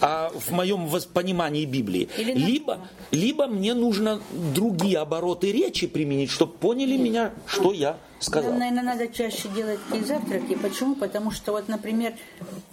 а 0.00 0.30
в 0.34 0.50
моем 0.50 0.88
понимании 1.14 1.64
Библии, 1.64 2.08
либо, 2.18 2.78
либо 3.10 3.46
мне 3.46 3.74
нужно 3.74 4.20
другие 4.54 4.98
обороты 4.98 5.52
речи 5.52 5.86
применить, 5.86 6.30
чтобы 6.30 6.52
поняли 6.54 6.96
меня, 6.96 7.32
что 7.46 7.72
я 7.72 7.96
сказал. 8.18 8.50
Нам, 8.50 8.60
наверное, 8.60 8.82
надо 8.84 9.08
чаще 9.08 9.48
делать 9.48 9.80
такие 9.88 10.04
завтраки. 10.06 10.54
Почему? 10.54 10.94
Потому 10.94 11.30
что 11.32 11.52
вот, 11.52 11.68
например, 11.68 12.14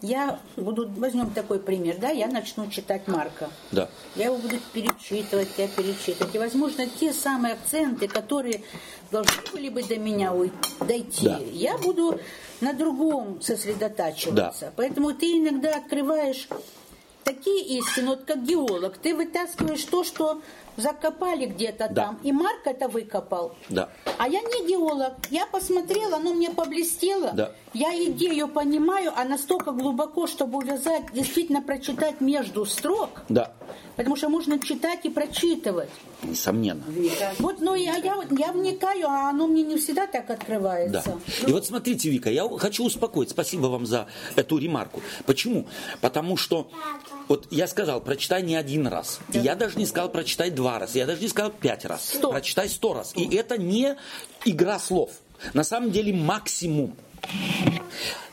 я 0.02 0.40
буду, 0.56 0.88
возьмем 0.98 1.32
такой 1.32 1.60
пример, 1.60 1.98
да, 2.00 2.10
я 2.10 2.28
начну 2.28 2.70
читать 2.70 3.08
Марка. 3.08 3.50
Да. 3.72 3.90
Я 4.16 4.26
его 4.26 4.38
буду 4.38 4.56
перечитывать, 4.74 5.50
я 5.58 5.68
перечитывать. 5.68 6.36
И, 6.36 6.38
возможно, 6.38 6.86
те 7.00 7.14
самые 7.14 7.54
акценты, 7.56 8.08
которые 8.08 8.62
должны 9.12 9.34
были 9.52 9.70
бы 9.70 9.82
до 9.82 9.98
меня 9.98 10.34
уй- 10.34 10.49
дойти, 10.82 11.26
Да. 11.26 11.40
я 11.52 11.78
буду 11.78 12.20
на 12.62 12.74
другом 12.74 13.42
сосредотачиваться. 13.42 14.66
Да. 14.66 14.74
Поэтому 14.76 15.14
ты 15.14 15.38
иногда 15.38 15.76
открываешь 15.76 16.48
такие 17.24 17.80
истины, 17.80 18.08
вот 18.08 18.26
как 18.26 18.44
геолог, 18.44 18.98
ты 18.98 19.16
вытаскиваешь 19.16 19.84
то, 19.86 20.04
что 20.04 20.42
закопали 20.80 21.46
где-то 21.46 21.88
Да. 21.90 22.06
там, 22.06 22.20
и 22.24 22.32
Марк 22.32 22.62
это 22.66 22.88
выкопал. 22.88 23.56
Да. 23.70 23.90
А 24.18 24.28
я 24.28 24.42
не 24.42 24.68
геолог. 24.68 25.14
Я 25.30 25.46
посмотрела, 25.46 26.18
оно 26.18 26.34
мне 26.34 26.50
поблестело. 26.52 27.32
Да. 27.34 27.52
Я 27.74 27.94
идею 28.06 28.48
понимаю, 28.48 29.12
а 29.16 29.24
настолько 29.26 29.72
глубоко, 29.72 30.26
чтобы 30.28 30.58
увязать, 30.58 31.04
действительно 31.14 31.62
прочитать 31.62 32.20
между 32.22 32.66
строк. 32.66 33.22
Да, 33.30 33.52
Потому 33.96 34.16
что 34.16 34.30
можно 34.30 34.58
читать 34.60 35.02
и 35.04 35.10
прочитывать. 35.10 35.90
несомненно. 36.24 36.84
Вот, 37.40 37.60
ну, 37.62 37.76
я, 37.76 37.98
я, 37.98 38.16
вот- 38.16 38.28
я 38.32 38.52
вникаю, 38.52 39.08
а 39.08 39.30
оно 39.30 39.46
мне 39.48 39.64
не 39.64 39.78
всегда 39.78 40.08
так 40.08 40.28
Да. 40.28 40.34
открывается. 40.34 41.20
И 41.46 41.52
вот 41.52 41.66
смотрите, 41.66 42.10
Вика, 42.10 42.30
я 42.30 42.48
хочу 42.58 42.86
успокоить. 42.86 43.30
Спасибо 43.30 43.68
вам 43.68 43.86
за 43.86 44.08
эту 44.36 44.58
ремарку. 44.58 45.02
Почему? 45.26 45.68
Потому 46.02 46.38
что, 46.38 46.70
вот 47.30 47.48
я 47.52 47.68
сказал, 47.68 48.02
прочитай 48.02 48.42
не 48.42 48.56
один 48.56 48.88
раз. 48.88 49.20
И 49.32 49.38
Я 49.38 49.56
даже 49.56 49.78
не 49.78 49.86
сказал 49.86 50.10
прочитай 50.10 50.50
два 50.50 50.80
раза. 50.80 50.98
Я 50.98 51.06
даже 51.06 51.22
не 51.22 51.28
сказал 51.28 51.52
пять 51.52 51.86
раз. 51.86 52.10
Сто. 52.16 52.32
Прочитай 52.32 52.68
сто 52.68 52.96
раз. 52.96 53.14
И 53.16 53.36
это 53.36 53.58
не 53.58 53.96
игра 54.46 54.80
слов. 54.80 55.12
На 55.54 55.64
самом 55.64 55.92
деле 55.92 56.12
максимум. 56.12 56.96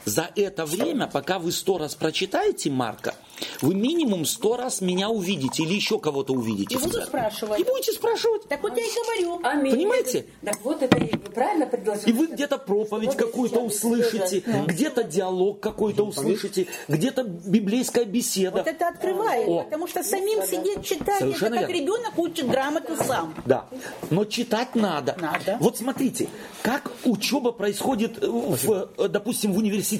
За 0.06 0.30
это 0.36 0.64
время, 0.66 1.08
пока 1.08 1.40
вы 1.40 1.50
сто 1.50 1.78
раз 1.78 1.96
прочитаете 1.96 2.70
Марка, 2.70 3.16
вы 3.60 3.74
минимум 3.74 4.24
сто 4.24 4.56
раз 4.56 4.80
меня 4.80 5.10
увидите 5.10 5.64
или 5.64 5.74
еще 5.74 5.98
кого-то 5.98 6.32
увидите. 6.32 6.76
И 6.76 6.78
церкви. 6.78 7.02
спрашивать. 7.04 7.60
И 7.60 7.64
будете 7.64 7.90
спрашивать. 7.90 8.48
Так 8.48 8.62
вот 8.62 8.76
я 8.76 8.84
и 8.84 8.88
говорю. 8.88 9.40
Аминь. 9.42 9.72
Понимаете? 9.72 10.26
Так 10.44 10.60
вот 10.62 10.80
это 10.80 10.96
и 10.96 11.16
правильно 11.16 11.66
предложили. 11.66 12.08
И 12.08 12.12
вы 12.12 12.28
где-то 12.28 12.56
проповедь 12.58 13.16
какую-то 13.16 13.58
услышите, 13.58 14.44
где-то 14.66 15.02
диалог 15.02 15.58
какой-то 15.58 16.04
услышите, 16.04 16.68
где-то 16.86 17.24
библейская 17.24 18.04
беседа. 18.04 18.58
Вот 18.58 18.68
это 18.68 18.86
открывает, 18.86 19.48
О. 19.48 19.64
потому 19.64 19.88
что 19.88 20.04
самим 20.04 20.46
сидеть 20.46 20.84
читать, 20.84 21.18
Совершенно 21.18 21.56
это 21.56 21.66
как 21.66 21.68
верно. 21.74 21.82
ребенок 21.82 22.16
учит 22.16 22.48
грамоту 22.48 22.96
сам. 22.96 23.34
Да. 23.44 23.66
Но 24.10 24.24
читать 24.24 24.76
надо. 24.76 25.16
Надо. 25.20 25.56
Вот 25.58 25.76
смотрите, 25.78 26.28
как 26.62 26.92
учеба 27.04 27.50
происходит, 27.50 28.18
в, 28.22 28.88
э, 28.98 29.08
допустим, 29.08 29.52
в 29.52 29.58
университете. 29.58 29.95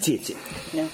Да. 0.72 0.87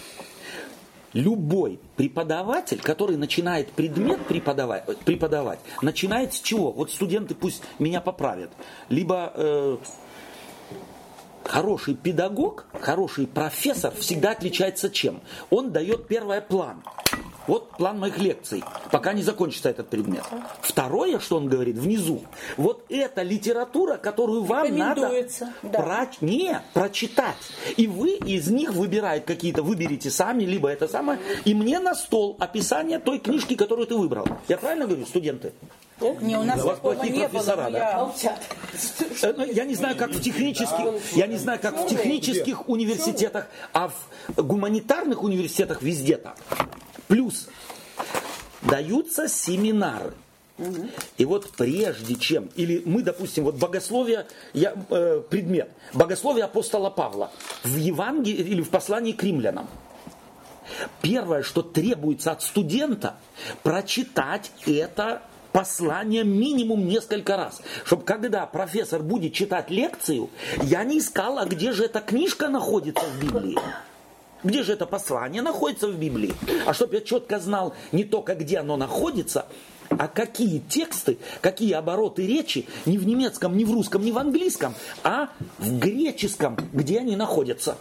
Любой 1.13 1.79
преподаватель, 1.97 2.81
который 2.81 3.17
начинает 3.17 3.71
предмет 3.73 4.25
преподавать, 4.27 4.85
преподавать 5.05 5.61
начинает 5.83 6.33
с 6.33 6.41
чего? 6.41 6.73
Вот 6.73 6.91
студенты 6.91 7.35
пусть 7.35 7.63
меня 7.79 8.01
поправят. 8.01 8.51
Либо 8.89 9.31
э, 9.35 9.77
хороший 11.45 11.95
педагог, 11.97 12.65
хороший 12.81 13.27
профессор 13.27 13.93
всегда 13.95 14.31
отличается 14.31 14.89
чем? 14.89 15.21
Он 15.51 15.71
дает 15.71 16.09
первое 16.09 16.41
план. 16.41 16.83
Вот 17.47 17.71
план 17.77 17.99
моих 17.99 18.19
лекций, 18.19 18.63
пока 18.91 19.13
не 19.13 19.23
закончится 19.23 19.71
этот 19.71 19.89
предмет. 19.89 20.25
Второе, 20.61 21.19
что 21.19 21.37
он 21.37 21.49
говорит 21.49 21.77
внизу, 21.77 22.23
вот 22.57 22.85
это 22.89 23.23
литература, 23.23 23.97
которую 23.97 24.43
вам 24.45 24.77
надо 24.77 25.11
да. 25.63 25.79
проч- 25.81 26.19
не, 26.21 26.61
прочитать. 26.73 27.37
И 27.77 27.87
вы 27.87 28.13
из 28.13 28.49
них 28.49 28.73
выбираете 28.73 29.27
какие-то, 29.27 29.63
выберите 29.63 30.11
сами, 30.11 30.45
либо 30.45 30.69
это 30.69 30.89
самое, 30.89 31.19
и 31.45 31.55
мне 31.55 31.81
на 31.81 31.95
стол 31.95 32.37
описание 32.39 32.99
той 32.99 33.19
книжки, 33.19 33.57
которую 33.57 33.87
ты 33.87 33.97
выбрал. 33.97 34.27
Я 34.49 34.59
правильно 34.59 34.87
говорю, 34.87 35.07
студенты? 35.07 35.53
Не, 36.21 36.37
у 36.37 36.43
нас 36.43 36.63
вас 36.63 36.77
такого 36.77 37.03
не 37.05 37.21
профессора, 37.21 37.63
было. 37.63 37.71
да? 37.71 38.13
я-. 38.23 38.39
Э, 39.23 39.35
ну, 39.37 39.45
Я 39.45 39.65
не 39.65 39.75
знаю, 39.75 39.97
как 39.97 40.11
в 40.11 40.21
технических, 40.21 41.17
я 41.17 41.27
не 41.27 41.37
знаю, 41.37 41.61
как 41.61 41.77
в 41.79 41.87
технических 41.89 42.69
университетах, 42.69 43.47
а 43.73 43.89
в 43.89 44.43
гуманитарных 44.43 45.23
университетах 45.23 45.83
везде 45.83 46.17
так. 46.17 46.37
Плюс 47.13 47.47
даются 48.63 49.29
семинары. 49.29 50.15
И 51.19 51.27
вот 51.27 51.51
прежде 51.51 52.15
чем, 52.15 52.49
или 52.57 52.81
мы, 52.87 53.03
допустим, 53.03 53.45
вот 53.45 53.57
богословие, 53.57 54.27
я, 54.55 54.73
э, 54.89 55.23
предмет, 55.29 55.69
богословие 55.93 56.47
апостола 56.47 56.89
Павла 56.89 57.31
в 57.65 57.77
Евангелии 57.77 58.43
или 58.43 58.63
в 58.63 58.71
послании 58.71 59.13
к 59.13 59.23
римлянам. 59.23 59.69
Первое, 61.03 61.43
что 61.43 61.61
требуется 61.61 62.33
от 62.33 62.43
студента, 62.43 63.17
прочитать 63.63 64.51
это 64.65 65.21
послание 65.53 66.25
минимум 66.25 66.87
несколько 66.87 67.37
раз. 67.37 67.61
Чтобы 67.85 68.05
когда 68.05 68.47
профессор 68.47 69.03
будет 69.03 69.35
читать 69.35 69.69
лекцию, 69.69 70.31
я 70.63 70.83
не 70.83 70.99
искал, 70.99 71.37
а 71.37 71.45
где 71.45 71.73
же 71.73 71.85
эта 71.85 72.01
книжка 72.01 72.49
находится 72.49 73.05
в 73.05 73.23
Библии. 73.23 73.59
Где 74.45 74.63
же 74.63 74.73
это 74.73 74.87
послание 74.87 75.43
находится 75.43 75.89
в 75.89 75.97
Библии? 75.97 76.35
А 76.67 76.75
чтобы 76.75 76.97
я 76.97 77.01
четко 77.01 77.39
знал 77.39 77.75
не 77.93 78.05
только 78.05 78.35
где 78.35 78.59
оно 78.59 78.77
находится, 78.77 79.47
а 79.91 80.09
какие 80.09 80.59
тексты, 80.59 81.19
какие 81.41 81.73
обороты 81.73 82.27
речи, 82.27 82.67
не 82.87 82.99
в 82.99 83.07
немецком, 83.07 83.57
не 83.57 83.65
в 83.65 83.73
русском, 83.73 84.05
не 84.05 84.11
в 84.13 84.19
английском, 84.19 84.75
а 85.05 85.29
в 85.59 85.79
греческом, 85.79 86.57
где 86.73 87.01
они 87.01 87.15
находятся. 87.15 87.77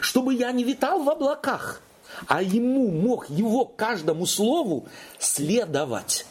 Чтобы 0.00 0.34
я 0.34 0.50
не 0.52 0.64
витал 0.64 1.02
в 1.02 1.08
облаках, 1.08 1.80
а 2.26 2.42
ему 2.42 2.90
мог 2.90 3.30
его 3.30 3.64
каждому 3.64 4.26
слову 4.26 4.86
следовать. 5.18 6.26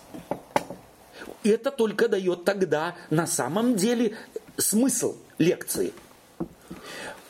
Это 1.44 1.72
только 1.72 2.10
дает 2.10 2.44
тогда 2.44 2.96
на 3.10 3.28
самом 3.28 3.76
деле 3.76 4.18
смысл 4.58 5.16
лекции. 5.38 5.94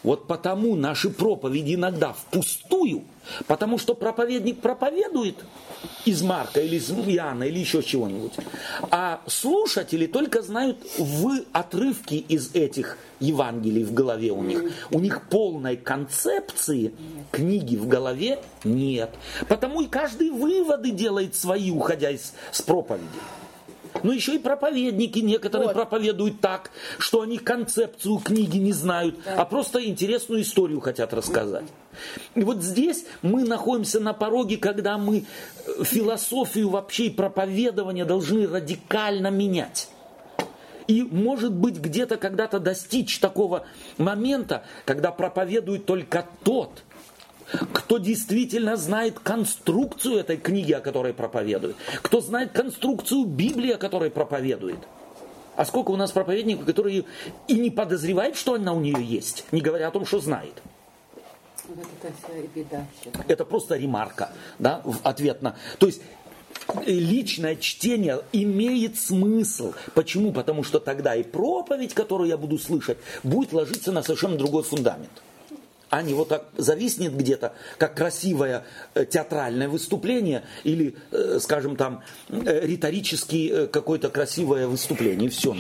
Вот 0.07 0.25
потому 0.25 0.77
наши 0.77 1.09
проповеди 1.09 1.75
иногда 1.75 2.13
впустую, 2.13 3.03
потому 3.45 3.77
что 3.77 3.93
проповедник 3.93 4.61
проповедует 4.61 5.35
из 6.05 6.21
Марка 6.21 6.61
или 6.61 6.77
из 6.77 6.89
Иоанна 6.89 7.43
или 7.43 7.59
еще 7.59 7.83
чего-нибудь, 7.83 8.31
а 8.89 9.19
слушатели 9.27 10.07
только 10.07 10.41
знают 10.41 10.77
в 10.97 11.41
отрывки 11.51 12.13
из 12.13 12.55
этих 12.55 12.97
Евангелий 13.19 13.83
в 13.83 13.93
голове 13.93 14.31
у 14.31 14.43
них. 14.43 14.71
У 14.91 14.99
них 15.01 15.27
полной 15.29 15.75
концепции 15.75 16.93
книги 17.31 17.75
в 17.75 17.89
голове 17.89 18.39
нет. 18.63 19.09
Потому 19.49 19.81
и 19.81 19.87
каждый 19.87 20.29
выводы 20.29 20.91
делает 20.91 21.35
свои, 21.35 21.69
уходя 21.69 22.11
из, 22.11 22.33
с 22.53 22.61
проповеди. 22.61 23.03
Но 24.03 24.12
еще 24.12 24.36
и 24.36 24.39
проповедники 24.39 25.19
некоторые 25.19 25.67
Вот. 25.67 25.75
проповедуют 25.75 26.39
так, 26.41 26.71
что 26.97 27.21
они 27.21 27.38
концепцию 27.38 28.17
книги 28.19 28.57
не 28.57 28.73
знают, 28.73 29.15
а 29.25 29.45
просто 29.45 29.86
интересную 29.86 30.41
историю 30.41 30.79
хотят 30.79 31.13
рассказать. 31.13 31.65
И 32.36 32.43
вот 32.43 32.62
здесь 32.62 33.05
мы 33.21 33.43
находимся 33.43 33.99
на 33.99 34.13
пороге, 34.13 34.57
когда 34.57 34.97
мы 34.97 35.25
э, 35.65 35.83
философию 35.83 36.69
вообще 36.69 37.07
и 37.07 37.10
проповедование 37.10 38.05
должны 38.05 38.47
радикально 38.47 39.31
менять. 39.31 39.89
И, 40.88 41.03
может 41.03 41.53
быть, 41.53 41.77
где-то 41.77 42.17
когда-то 42.17 42.60
достичь 42.60 43.19
такого 43.19 43.65
момента, 43.97 44.63
когда 44.86 45.12
проповедует 45.12 45.86
только 45.86 46.25
тот, 46.43 46.83
кто 47.73 47.97
действительно 47.97 48.75
знает 48.75 49.19
конструкцию 49.19 50.17
этой 50.17 50.38
книги, 50.38 50.73
о 50.73 50.81
которой 50.81 51.13
проповедует, 51.13 51.75
кто 52.01 52.21
знает 52.21 52.51
конструкцию 52.51 53.25
Библии, 53.25 53.71
о 53.71 53.77
которой 53.77 54.12
проповедует. 54.12 54.79
А 55.55 55.65
сколько 55.65 55.89
у 55.91 55.95
нас 55.95 56.12
проповедников, 56.12 56.65
которые 56.65 57.05
и 57.47 57.53
не 57.55 57.71
подозревают, 57.71 58.38
что 58.38 58.53
она 58.53 58.73
у 58.73 58.79
нее 58.79 59.03
есть, 59.03 59.43
не 59.51 59.62
говоря 59.62 59.88
о 59.88 59.91
том, 59.91 60.05
что 60.05 60.19
знает. 60.19 60.53
Вот 61.67 61.86
это 62.01 62.47
беда. 62.55 62.86
Это 63.27 63.43
просто 63.43 63.75
ремарка, 63.75 64.29
да, 64.60 64.81
в 64.86 64.99
ответ 65.03 65.41
на... 65.41 65.55
То 65.79 65.88
есть 65.88 66.01
э, 66.86 66.91
личное 66.91 67.55
чтение 67.55 68.21
имеет 68.31 68.97
смысл. 68.97 69.73
Почему? 69.93 70.31
Потому 70.31 70.63
что 70.63 70.79
тогда 70.79 71.15
и 71.15 71.23
проповедь, 71.23 71.93
которую 71.93 72.29
я 72.29 72.38
буду 72.38 72.57
слышать, 72.57 72.99
будет 73.23 73.51
ложиться 73.51 73.91
на 73.91 74.01
совершенно 74.01 74.38
другой 74.38 74.63
фундамент. 74.63 75.12
А 75.89 76.02
не 76.02 76.13
вот 76.13 76.30
так 76.30 76.50
зависнет 76.58 77.15
где-то, 77.15 77.54
как 77.78 77.95
красивое 77.95 78.65
э, 78.93 79.06
театральное 79.06 79.69
выступление 79.69 80.43
или, 80.63 80.95
э, 81.12 81.39
скажем 81.41 81.78
там, 81.78 82.04
э, 82.28 82.65
риторически 82.65 83.50
э, 83.50 83.67
какое-то 83.67 84.10
красивое 84.10 84.67
выступление. 84.67 85.30
Все. 85.30 85.56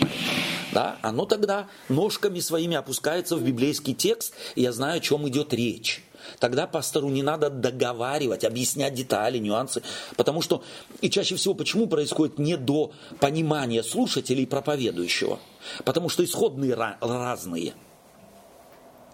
Да? 0.73 0.97
Оно 1.01 1.25
тогда 1.25 1.67
ножками 1.87 2.41
своими 2.41 2.75
опускается 2.75 3.37
в 3.37 3.43
библейский 3.43 3.93
текст, 3.93 4.33
и 4.55 4.63
я 4.63 4.73
знаю, 4.73 4.97
о 4.97 4.99
чем 4.99 5.27
идет 5.29 5.53
речь. 5.53 6.03
Тогда 6.39 6.67
пастору 6.67 7.07
не 7.07 7.23
надо 7.23 7.49
договаривать, 7.49 8.43
объяснять 8.43 8.93
детали, 8.93 9.37
нюансы. 9.37 9.81
Потому 10.17 10.41
что, 10.41 10.63
и 10.99 11.09
чаще 11.09 11.35
всего, 11.35 11.53
почему 11.53 11.87
происходит 11.87 12.37
недопонимание 12.37 13.83
слушателей 13.83 14.43
и 14.43 14.47
проповедующего? 14.47 15.39
Потому 15.85 16.09
что 16.09 16.25
исходные 16.25 16.73
ра- 16.73 16.97
разные. 16.99 17.73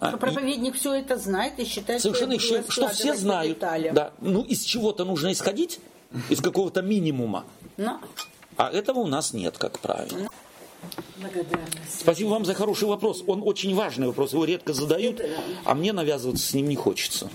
А, 0.04 0.08
Что 0.08 0.16
и- 0.16 0.20
проповедник 0.20 0.74
все 0.76 0.94
это 0.94 1.16
знает 1.16 1.58
и 1.58 1.64
считает, 1.64 2.02
Совершенно 2.02 2.32
буду 2.34 2.44
еще, 2.44 2.64
что 2.68 2.88
все 2.88 3.14
знают. 3.14 3.58
Да. 3.58 4.12
Ну, 4.20 4.42
из 4.42 4.62
чего-то 4.62 5.04
нужно 5.04 5.32
исходить, 5.32 5.80
из 6.28 6.40
какого-то 6.40 6.82
минимума. 6.82 7.44
Но 7.76 8.00
А 8.56 8.70
этого 8.70 9.00
у 9.00 9.06
нас 9.06 9.32
нет, 9.32 9.56
как 9.58 9.78
правило. 9.80 10.28
Благодарность. 11.16 12.00
Спасибо 12.00 12.28
вам 12.28 12.44
за 12.44 12.52
хороший 12.54 12.86
вопрос. 12.86 13.24
Он 13.26 13.42
очень 13.44 13.74
важный 13.74 14.06
вопрос, 14.08 14.32
его 14.32 14.44
редко 14.44 14.74
задают, 14.74 15.20
а 15.64 15.74
мне 15.74 15.92
навязываться 15.92 16.46
с 16.46 16.52
ним 16.52 16.68
не 16.68 16.76
хочется. 16.76 17.20